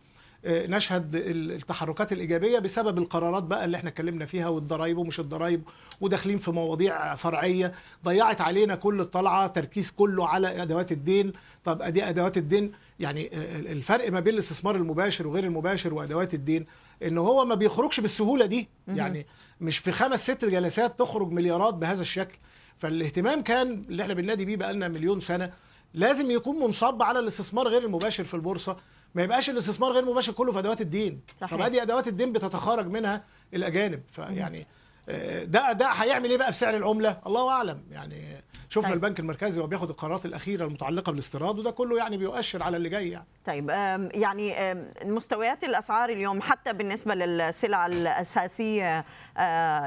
نشهد 0.45 1.15
ال- 1.15 1.51
التحركات 1.51 2.11
الإيجابية 2.11 2.59
بسبب 2.59 2.97
القرارات 2.97 3.43
بقى 3.43 3.65
اللي 3.65 3.77
إحنا 3.77 3.89
اتكلمنا 3.89 4.25
فيها 4.25 4.47
والضرايب 4.47 4.97
ومش 4.97 5.19
الضرايب 5.19 5.63
وداخلين 6.01 6.37
في 6.37 6.51
مواضيع 6.51 7.15
فرعية. 7.15 7.71
ضيعت 8.05 8.41
علينا 8.41 8.75
كل 8.75 9.01
الطلعة 9.01 9.47
تركيز 9.47 9.91
كله 9.91 10.27
على 10.27 10.61
أدوات 10.63 10.91
الدين. 10.91 11.33
طب 11.63 11.81
أدي 11.81 12.03
أدوات 12.09 12.37
الدين 12.37 12.71
يعني 12.99 13.29
الفرق 13.71 14.11
ما 14.11 14.19
بين 14.19 14.33
الاستثمار 14.33 14.75
المباشر 14.75 15.27
وغير 15.27 15.43
المباشر 15.43 15.93
وأدوات 15.93 16.33
الدين 16.33 16.65
إن 17.03 17.17
هو 17.17 17.45
ما 17.45 17.55
بيخرجش 17.55 17.99
بالسهولة 17.99 18.45
دي. 18.45 18.67
يعني 18.87 19.25
مش 19.61 19.77
في 19.77 19.91
خمس 19.91 20.23
ست 20.23 20.45
جلسات 20.45 20.99
تخرج 20.99 21.31
مليارات 21.31 21.73
بهذا 21.73 22.01
الشكل. 22.01 22.37
فالاهتمام 22.77 23.41
كان 23.41 23.71
اللي 23.89 24.03
إحنا 24.03 24.13
بننادي 24.13 24.45
بيه 24.45 24.57
بقالنا 24.57 24.87
مليون 24.87 25.19
سنة 25.19 25.51
لازم 25.93 26.31
يكون 26.31 26.59
منصب 26.59 27.01
على 27.03 27.19
الاستثمار 27.19 27.67
غير 27.67 27.85
المباشر 27.85 28.23
في 28.23 28.33
البورصة. 28.33 28.77
ما 29.15 29.23
يبقاش 29.23 29.49
الاستثمار 29.49 29.91
غير 29.91 30.03
المباشر 30.03 30.31
كله 30.33 30.51
في 30.51 30.59
أدوات 30.59 30.81
الدين. 30.81 31.21
صحيح. 31.41 31.55
طب 31.55 31.61
أدي 31.61 31.81
أدوات 31.81 32.07
الدين 32.07 32.33
بتتخارج 32.33 32.87
منها 32.87 33.23
الأجانب. 33.53 34.01
فيعني 34.11 34.67
آه، 35.09 35.43
ده 35.43 35.71
ده 35.71 35.87
هيعمل 35.87 36.29
إيه 36.29 36.37
بقى 36.37 36.51
في 36.51 36.57
سعر 36.57 36.75
العملة؟ 36.77 37.17
الله 37.27 37.49
أعلم. 37.49 37.83
يعني 37.91 38.43
شفنا 38.69 38.87
طيب. 38.87 38.93
البنك 38.93 39.19
المركزي 39.19 39.59
وهو 39.59 39.67
بياخد 39.67 39.89
القرارات 39.89 40.25
الأخيرة 40.25 40.65
المتعلقة 40.65 41.11
بالاستيراد 41.11 41.59
وده 41.59 41.71
كله 41.71 41.97
يعني 41.97 42.17
بيؤشر 42.17 42.63
على 42.63 42.77
اللي 42.77 42.89
جاي 42.89 43.09
يعني. 43.09 43.25
طيب 43.45 43.69
يعني 44.13 44.73
مستويات 45.05 45.63
الأسعار 45.63 46.09
اليوم 46.09 46.41
حتى 46.41 46.73
بالنسبة 46.73 47.15
للسلع 47.15 47.85
الأساسية 47.85 49.05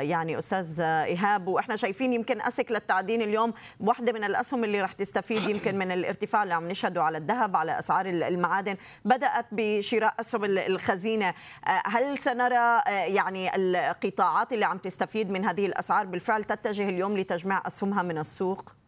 يعني 0.00 0.38
أستاذ 0.38 0.80
إيهاب 0.80 1.48
وإحنا 1.48 1.76
شايفين 1.76 2.12
يمكن 2.12 2.40
أسك 2.40 2.72
للتعدين 2.72 3.22
اليوم. 3.22 3.52
واحدة 3.80 4.12
من 4.12 4.24
الأسهم 4.24 4.64
اللي 4.64 4.80
راح 4.80 4.92
تستفيد 4.92 5.48
يمكن 5.48 5.78
من 5.78 5.90
الارتفاع 5.90 6.42
اللي 6.42 6.54
عم 6.54 6.68
نشهده 6.68 7.02
على 7.02 7.18
الذهب 7.18 7.56
على 7.56 7.78
أسعار 7.78 8.06
المعادن 8.06 8.76
بدأت 9.04 9.46
بشراء 9.52 10.14
أسهم 10.20 10.44
الخزينة. 10.44 11.28
آه، 11.66 11.82
هل 11.86 12.18
سنرى 12.18 12.56
آه، 12.56 12.90
يعني 12.90 13.56
القطاعات 13.56 14.52
اللي 14.52 14.64
عم 14.64 14.78
تستفيد 14.78 15.30
من 15.30 15.44
هذه 15.44 15.66
الأسعار 15.66 16.06
بالفعل 16.06 16.44
تتجه 16.44 16.88
اليوم 16.88 17.18
لتجميع 17.18 17.62
أسهمها 17.66 18.02
من 18.02 18.18
السوق؟ 18.18 18.83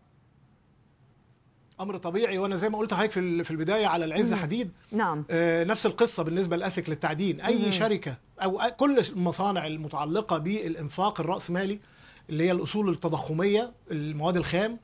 أمر 1.81 1.97
طبيعي 1.97 2.39
وأنا 2.39 2.57
زي 2.57 2.69
ما 2.69 2.79
قلت 2.79 2.93
لحضرتك 2.93 3.13
في 3.13 3.45
في 3.45 3.51
البداية 3.51 3.87
على 3.87 4.05
العز 4.05 4.35
حديد 4.35 4.71
نعم. 4.93 5.25
آه، 5.31 5.65
نفس 5.65 5.87
القصة 5.87 6.23
بالنسبة 6.23 6.57
لأسكوم 6.57 6.89
للتعدين. 6.89 7.41
أي 7.41 7.73
شركة 7.73 8.17
أو 8.43 8.61
كل 8.77 8.99
المصانع 8.99 9.67
المتعلقة 9.67 10.39
بالإنفاق 10.39 11.21
الرأسمالي 11.21 11.79
اللي 12.31 12.45
هي 12.45 12.53
الأصول 12.53 12.89
التضخمية 12.89 13.73
المواد 13.91 14.37
الخام 14.37 14.79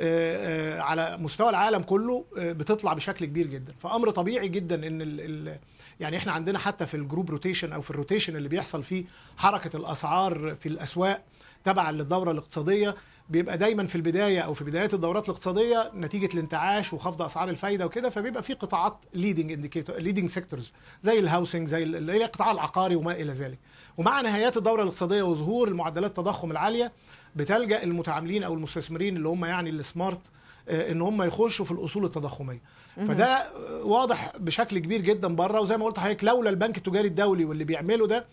آه، 0.00 0.78
آه، 0.78 0.80
على 0.80 1.16
مستوى 1.20 1.50
العالم 1.50 1.82
كله 1.82 2.24
آه، 2.38 2.52
بتطلع 2.52 2.92
بشكل 2.92 3.24
كبير 3.24 3.46
جدا. 3.46 3.74
فأمر 3.78 4.10
طبيعي 4.10 4.48
جدا 4.48 4.86
إن 4.86 5.02
ال 5.02 5.20
ال 5.20 5.58
يعني 6.00 6.16
إحنا 6.16 6.32
عندنا 6.32 6.58
حتى 6.58 6.86
في 6.86 6.96
ال 6.96 7.02
group 7.02 7.30
rotation 7.30 7.72
أو 7.72 7.80
في 7.80 7.90
ال 7.90 7.95
rotation 7.95 8.36
اللي 8.36 8.48
بيحصل 8.48 8.82
فيه 8.82 9.04
حركة 9.36 9.76
الأسعار 9.76 10.56
في 10.60 10.68
الأسواق 10.68 11.22
تبعا 11.64 11.92
للدورة 11.92 12.30
الاقتصادية 12.30 12.94
بيبقى 13.28 13.58
دايما 13.58 13.86
في 13.86 13.94
البداية 13.94 14.40
أو 14.40 14.54
في 14.54 14.64
بدايات 14.64 14.94
الدورات 14.94 15.24
الاقتصادية 15.28 15.90
نتيجة 15.94 16.28
الانتعاش 16.34 16.92
وخفض 16.92 17.22
أسعار 17.22 17.48
الفايدة 17.48 17.86
وكده 17.86 18.10
فبيبقى 18.10 18.42
في 18.42 18.54
قطاعات 18.54 18.96
leading 19.14 19.52
indicator 19.52 19.96
leading 19.96 20.28
sectors 20.28 20.72
زي 21.02 21.18
ال 21.18 21.24
housing 21.24 21.68
زي 21.68 21.82
القطاع 21.82 22.50
العقاري 22.50 22.96
وما 22.96 23.12
إلى 23.12 23.32
ذلك. 23.32 23.58
ومع 23.96 24.20
نهايات 24.20 24.56
الدورة 24.56 24.82
الاقتصادية 24.82 25.22
وظهور 25.22 25.68
المعدلات 25.68 26.10
التضخم 26.10 26.50
العالية 26.50 26.92
بتلجأ 27.36 27.82
المتعاملين 27.82 28.42
أو 28.42 28.54
المستثمرين 28.54 29.16
اللي 29.16 29.28
هم 29.28 29.44
يعني 29.44 29.70
ال 29.70 29.78
smart 29.78 30.20
آه، 30.68 30.92
إن 30.92 31.02
هم 31.02 31.22
يخشوا 31.22 31.64
في 31.64 31.70
الأصول 31.72 32.04
التضخمية. 32.04 32.62
فده 32.96 33.52
واضح 33.84 34.32
بشكل 34.38 34.78
كبير 34.78 35.00
جدا 35.00 35.28
بره 35.36 35.60
وزي 35.60 35.76
ما 35.76 35.84
قلت 35.84 35.98
لحضرتك 35.98 36.24
لولا 36.24 36.50
البنك 36.50 36.76
التجاري 36.78 37.08
الدولي 37.08 37.44
واللي 37.44 37.64
بيعمله 37.64 38.06
ده 38.06 38.24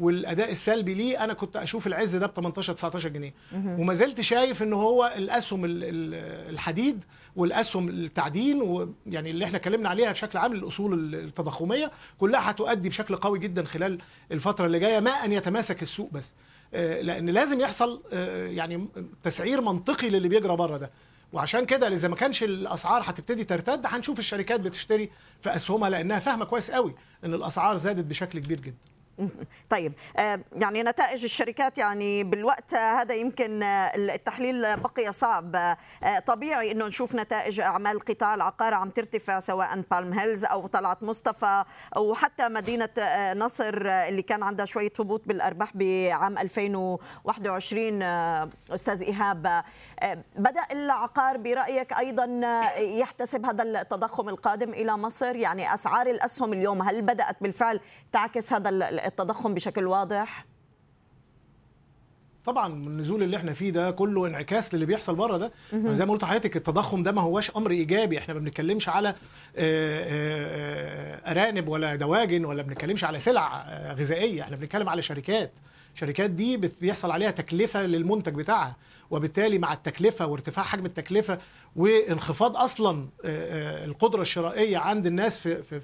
والأداء 0.00 0.50
السلبي 0.50 0.94
ليه 0.94 1.24
أنا 1.24 1.32
كنت 1.34 1.56
أشوف 1.56 1.86
العز 1.86 2.16
ده 2.16 2.26
ب 2.26 2.34
18 2.34 2.72
19 2.72 3.08
جنيه. 3.08 3.34
وما 3.80 3.94
زلت 3.94 4.20
شايف 4.20 4.62
إن 4.62 4.72
هو 4.72 5.12
الأسهم 5.16 5.64
ال- 5.64 5.84
ال- 5.84 6.14
الحديد 6.52 7.04
والأسهم 7.36 7.88
التعدين 7.88 8.62
ويعني 8.62 9.30
اللي 9.30 9.44
إحنا 9.44 9.56
اتكلمنا 9.56 9.88
عليها 9.88 10.12
بشكل 10.12 10.38
عام 10.38 10.52
الأصول 10.52 11.14
التضخمية 11.14 11.90
كلها 12.18 12.50
هتؤدي 12.50 12.88
بشكل 12.88 13.16
قوي 13.16 13.38
جدا 13.38 13.64
خلال 13.64 13.98
الفترة 14.32 14.66
اللي 14.66 14.78
جاية 14.78 15.00
ما 15.00 15.10
أن 15.10 15.32
يتماسك 15.32 15.82
السوق 15.82 16.10
بس. 16.12 16.32
آه، 16.74 17.00
لأن 17.00 17.30
لازم 17.30 17.60
يحصل 17.60 18.02
آه، 18.12 18.46
يعني 18.46 18.88
تسعير 19.22 19.60
منطقي 19.60 20.10
للي 20.10 20.28
بيجرى 20.28 20.56
بره 20.56 20.76
ده. 20.78 20.90
وعشان 21.32 21.66
كده 21.66 21.88
إذا 21.88 22.08
ما 22.08 22.16
كانش 22.16 22.42
الأسعار 22.42 23.02
هتبتدي 23.04 23.44
ترتد 23.44 23.80
هنشوف 23.86 24.18
الشركات 24.18 24.60
بتشتري 24.60 25.10
في 25.40 25.56
أسهمها 25.56 25.90
لأنها 25.90 26.18
فاهمة 26.18 26.44
كويس 26.44 26.70
قوي 26.70 26.94
إن 27.24 27.34
الأسعار 27.34 27.76
زادت 27.76 28.04
بشكل 28.04 28.38
كبير 28.38 28.60
جدا. 28.60 28.76
طيب 29.70 29.92
آه، 30.16 30.40
يعني 30.52 30.82
نتائج 30.82 31.24
الشركات 31.24 31.78
يعني 31.78 32.24
بالوقت 32.24 32.74
هذا 32.74 33.14
يمكن 33.14 33.62
آه، 33.62 33.92
التحليل 33.96 34.76
بقي 34.76 35.12
صعب. 35.12 35.56
آه، 35.56 36.18
طبيعي 36.26 36.70
إنه 36.70 36.86
نشوف 36.86 37.14
نتائج 37.14 37.60
أعمال 37.60 38.00
قطاع 38.00 38.34
العقار 38.34 38.74
عم 38.74 38.90
ترتفع 38.90 39.40
سواء 39.40 39.84
بالم 39.90 40.12
هيلز 40.12 40.44
أو 40.44 40.66
طلعت 40.66 41.04
مصطفى 41.04 41.64
أو 41.96 42.14
حتى 42.14 42.48
مدينة 42.48 42.88
نصر 43.34 43.74
اللي 43.86 44.22
كان 44.22 44.42
عندها 44.42 44.66
شوية 44.66 44.92
هبوط 45.00 45.22
بالأرباح 45.26 45.76
بعام 45.76 46.38
2021 46.38 48.02
آه، 48.02 48.50
أستاذ 48.70 49.02
إيهاب. 49.02 49.62
بدأ 50.36 50.66
العقار 50.72 51.36
برأيك 51.36 51.92
أيضا 51.92 52.40
آه، 52.44 52.78
يحتسب 52.78 53.46
هذا 53.46 53.62
التضخم 53.62 54.28
القادم 54.28 54.70
إلى 54.70 54.96
مصر؟ 54.96 55.36
يعني 55.36 55.74
أسعار 55.74 56.06
الأسهم 56.06 56.52
اليوم 56.52 56.82
هل 56.82 57.02
بدأت 57.02 57.36
بالفعل 57.40 57.80
تعكس 58.12 58.52
هذا 58.52 58.68
التضخم 59.06 59.54
بشكل 59.54 59.86
واضح؟ 59.86 60.46
طبعا 62.44 62.72
النزول 62.72 63.22
اللي 63.22 63.36
إحنا 63.36 63.52
فيه 63.52 63.70
ده 63.70 63.90
كله 63.90 64.26
انعكاس 64.26 64.74
للي 64.74 64.86
بيحصل 64.86 65.14
بره 65.14 65.36
ده. 65.36 65.52
زي 65.72 66.06
ما 66.06 66.12
قلت 66.12 66.22
لحضرتك 66.22 66.56
التضخم 66.56 67.02
ده 67.02 67.12
ما 67.12 67.22
هوش 67.22 67.50
أمر 67.56 67.70
إيجابي. 67.70 68.18
إحنا 68.18 68.34
ما 68.34 68.40
بنتكلمش 68.40 68.88
على 68.88 69.08
آه، 69.08 69.14
آه، 69.56 71.30
أرانب 71.30 71.68
ولا 71.68 71.94
دواجن 71.94 72.44
ولا 72.44 72.62
بنتكلمش 72.62 73.04
على 73.04 73.20
سلع 73.20 73.64
غذائية. 73.92 74.42
إحنا 74.42 74.56
بنتكلم 74.56 74.88
على 74.88 75.02
شركات. 75.02 75.52
شركات 75.94 76.30
دي 76.30 76.56
بيحصل 76.56 77.10
عليها 77.10 77.30
تكلفة 77.30 77.82
للمنتج 77.82 78.34
بتاعها. 78.34 78.76
وبالتالي 79.12 79.58
مع 79.58 79.72
التكلفة 79.72 80.26
وارتفاع 80.26 80.64
حجم 80.64 80.86
التكلفة 80.86 81.38
وانخفاض 81.76 82.56
أصلا 82.56 83.08
آه، 83.24 83.82
آه، 83.82 83.84
القدرة 83.84 84.20
الشرائية 84.20 84.78
عند 84.78 85.06
الناس 85.06 85.38
في 85.38 85.62
في 85.62 85.80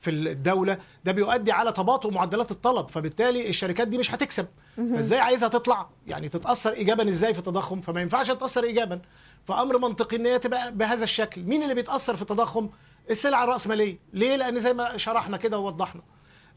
في 0.00 0.10
الدولة 0.10 0.78
ده 1.04 1.12
بيؤدي 1.12 1.52
على 1.52 1.72
تباطؤ 1.72 2.10
معدلات 2.10 2.50
الطلب. 2.50 2.88
فبالتالي 2.88 3.48
الشركات 3.48 3.88
دي 3.88 3.98
مش 3.98 4.14
هتكسب. 4.14 4.46
فازاي 4.76 5.18
عايزها 5.18 5.48
تطلع؟ 5.48 5.88
يعني 6.06 6.28
تتأثر 6.28 6.72
ايجابا 6.72 7.08
إزاي 7.08 7.32
في 7.32 7.38
التضخم؟ 7.38 7.80
فما 7.80 8.00
ينفعش 8.00 8.30
تتأثر 8.30 8.64
ايجابا. 8.64 9.00
فأمر 9.44 9.78
منطقي 9.78 10.16
إن 10.16 10.26
هي 10.26 10.38
تبقى 10.38 10.72
بهذا 10.72 11.04
الشكل. 11.04 11.42
مين 11.42 11.62
اللي 11.62 11.74
بيتأثر 11.74 12.16
في 12.16 12.22
التضخم؟ 12.22 12.68
السلع 13.10 13.44
الرأسمالية. 13.44 13.98
ليه؟ 14.12 14.36
لأن 14.36 14.60
زي 14.60 14.74
ما 14.74 14.96
شرحنا 14.96 15.36
كده 15.36 15.58
ووضحنا. 15.58 16.02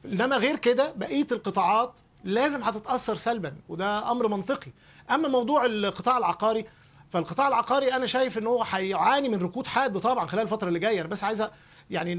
إنما 0.05 0.37
غير 0.37 0.55
كده 0.55 0.91
بقية 0.91 1.27
القطاعات 1.31 1.99
لازم 2.23 2.63
هتتأثر 2.63 3.15
سلبا 3.15 3.53
وده 3.69 4.11
أمر 4.11 4.27
منطقي. 4.27 4.71
أما 5.11 5.27
موضوع 5.27 5.65
القطاع 5.65 6.17
العقاري 6.17 6.65
فالقطاع 7.09 7.47
العقاري 7.47 7.93
أنا 7.93 8.05
شايف 8.05 8.37
إن 8.37 8.47
هو 8.47 8.63
هيعاني 8.63 9.29
من 9.29 9.41
ركود 9.41 9.67
حاد 9.67 9.99
طبعا 9.99 10.27
خلال 10.27 10.43
الفترة 10.43 10.67
اللي 10.67 10.79
جاية. 10.79 11.01
أنا 11.01 11.07
بس 11.09 11.23
عايز 11.23 11.43
يعني 11.89 12.15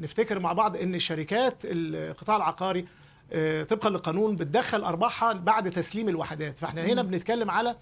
نفتكر 0.00 0.38
مع 0.38 0.52
بعض 0.52 0.76
إن 0.76 0.94
الشركات 0.94 1.54
القطاع 1.64 2.36
العقاري 2.36 2.86
آه، 3.32 3.62
طبقا 3.62 3.90
للقانون 3.90 4.36
بتدخل 4.36 4.84
أرباحها 4.84 5.32
بعد 5.32 5.70
تسليم 5.70 6.08
الوحدات. 6.08 6.58
فإحنا 6.58 6.84
هنا 6.84 7.02
بنتكلم 7.02 7.50
على 7.50 7.76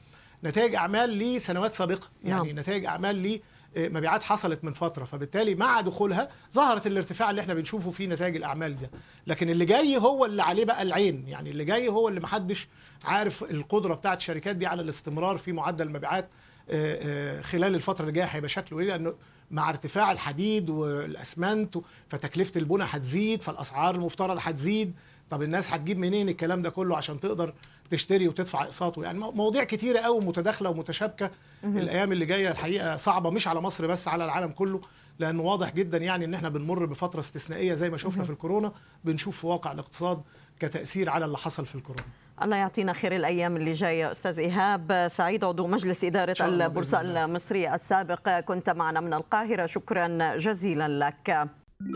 نتائج 0.44 0.74
أعمال 0.74 1.10
لسنوات 1.10 1.74
سابقة 1.74 2.08
يعني 2.24 2.52
نعم. 2.52 2.58
نتائج 2.58 2.84
أعمال 2.84 3.16
ل 3.16 3.40
مبيعات 3.76 4.22
حصلت 4.22 4.64
من 4.64 4.72
فترة 4.72 5.04
فبالتالي 5.04 5.54
مع 5.54 5.80
دخولها 5.80 6.28
ظهرت 6.52 6.86
الارتفاع 6.86 7.30
اللي 7.30 7.40
إحنا 7.40 7.54
بنشوفه 7.54 7.90
في 7.90 8.06
نتائج 8.06 8.36
الأعمال 8.36 8.76
ده. 8.76 8.90
لكن 9.26 9.50
اللي 9.50 9.64
جاي 9.64 9.96
هو 9.98 10.24
اللي 10.24 10.42
عليه 10.42 10.64
بقى 10.64 10.82
العين 10.82 11.28
يعني 11.28 11.50
اللي 11.50 11.64
جاي 11.64 11.88
هو 11.88 12.08
اللي 12.08 12.20
محدش 12.20 12.68
عارف 13.04 13.42
القدرة 13.42 13.94
بتاعت 13.94 14.16
الشركات 14.18 14.56
دي 14.56 14.66
على 14.66 14.82
الاستمرار 14.82 15.36
في 15.38 15.52
معدل 15.52 15.86
المبيعات 15.86 16.28
آه، 16.70 17.38
آه، 17.38 17.40
خلال 17.40 17.74
الفترة 17.74 18.02
اللي 18.02 18.12
جاية 18.12 18.24
هيبقى 18.24 18.48
شكله 18.48 18.78
إيه؟ 18.80 18.86
لأنه 18.86 19.14
مع 19.50 19.70
ارتفاع 19.70 20.12
الحديد 20.12 20.70
والأسمنت 20.70 21.78
فتكلفة 22.08 22.58
البنى 22.58 22.84
هتزيد 22.86 23.42
فالأسعار 23.42 23.94
المفترض 23.94 24.36
هتزيد. 24.40 24.94
طب 25.30 25.42
الناس 25.42 25.72
هتجيب 25.72 25.98
منين 25.98 26.28
الكلام 26.28 26.62
ده 26.62 26.70
كله 26.70 26.96
عشان 26.96 27.20
تقدر 27.20 27.54
تشتري 27.94 28.28
وتدفع 28.28 28.62
اقساطه 28.62 29.02
يعني 29.02 29.18
مو- 29.18 29.30
مواضيع 29.30 29.64
كتيرة 29.64 29.98
قوي 29.98 30.20
متداخلة 30.20 30.70
ومتشابكة. 30.70 31.30
الأيام 31.64 32.12
اللي 32.12 32.26
جاية 32.26 32.50
الحقيقة 32.50 32.96
صعبة 32.96 33.30
مش 33.30 33.48
على 33.48 33.60
مصر 33.60 33.86
بس 33.86 34.08
على 34.08 34.24
العالم 34.24 34.50
كله. 34.52 34.80
لأنه 35.18 35.42
واضح 35.42 35.74
جدا 35.74 35.98
يعني 35.98 36.24
إن 36.24 36.34
إحنا 36.34 36.48
بنمر 36.48 36.84
بفترة 36.86 37.20
استثنائية 37.20 37.74
زي 37.74 37.90
ما 37.90 37.96
شفنا 37.96 38.24
في 38.24 38.30
الكورونا. 38.30 38.72
بنشوف 39.04 39.40
في 39.40 39.46
واقع 39.46 39.72
الاقتصاد 39.72 40.22
كتأثير 40.60 41.10
على 41.10 41.24
اللي 41.24 41.38
حصل 41.38 41.66
في 41.66 41.74
الكورونا. 41.74 42.04
الله 42.42 42.56
يعطينا 42.56 42.92
خير 42.92 43.16
الأيام 43.16 43.56
اللي 43.56 43.72
جاية 43.72 44.10
أستاذ 44.10 44.38
إيهاب 44.38 45.08
سعيد 45.10 45.44
عضو 45.44 45.66
مجلس 45.66 46.04
إدارة 46.04 46.36
البورصة. 46.40 47.00
المصرية 47.00 47.74
السابق 47.74 48.40
كنت 48.40 48.70
معنا 48.70 49.00
من 49.00 49.12
القاهرة. 49.14 49.66
شكرا 49.66 50.36
جزيلا 50.36 50.88
لك. 50.88 51.48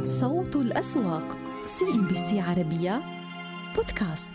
صوت 0.07 0.57
الأسواق 0.57 1.37
CNBC 1.67 2.41
عربية 2.41 3.03
بودكاست. 3.77 4.31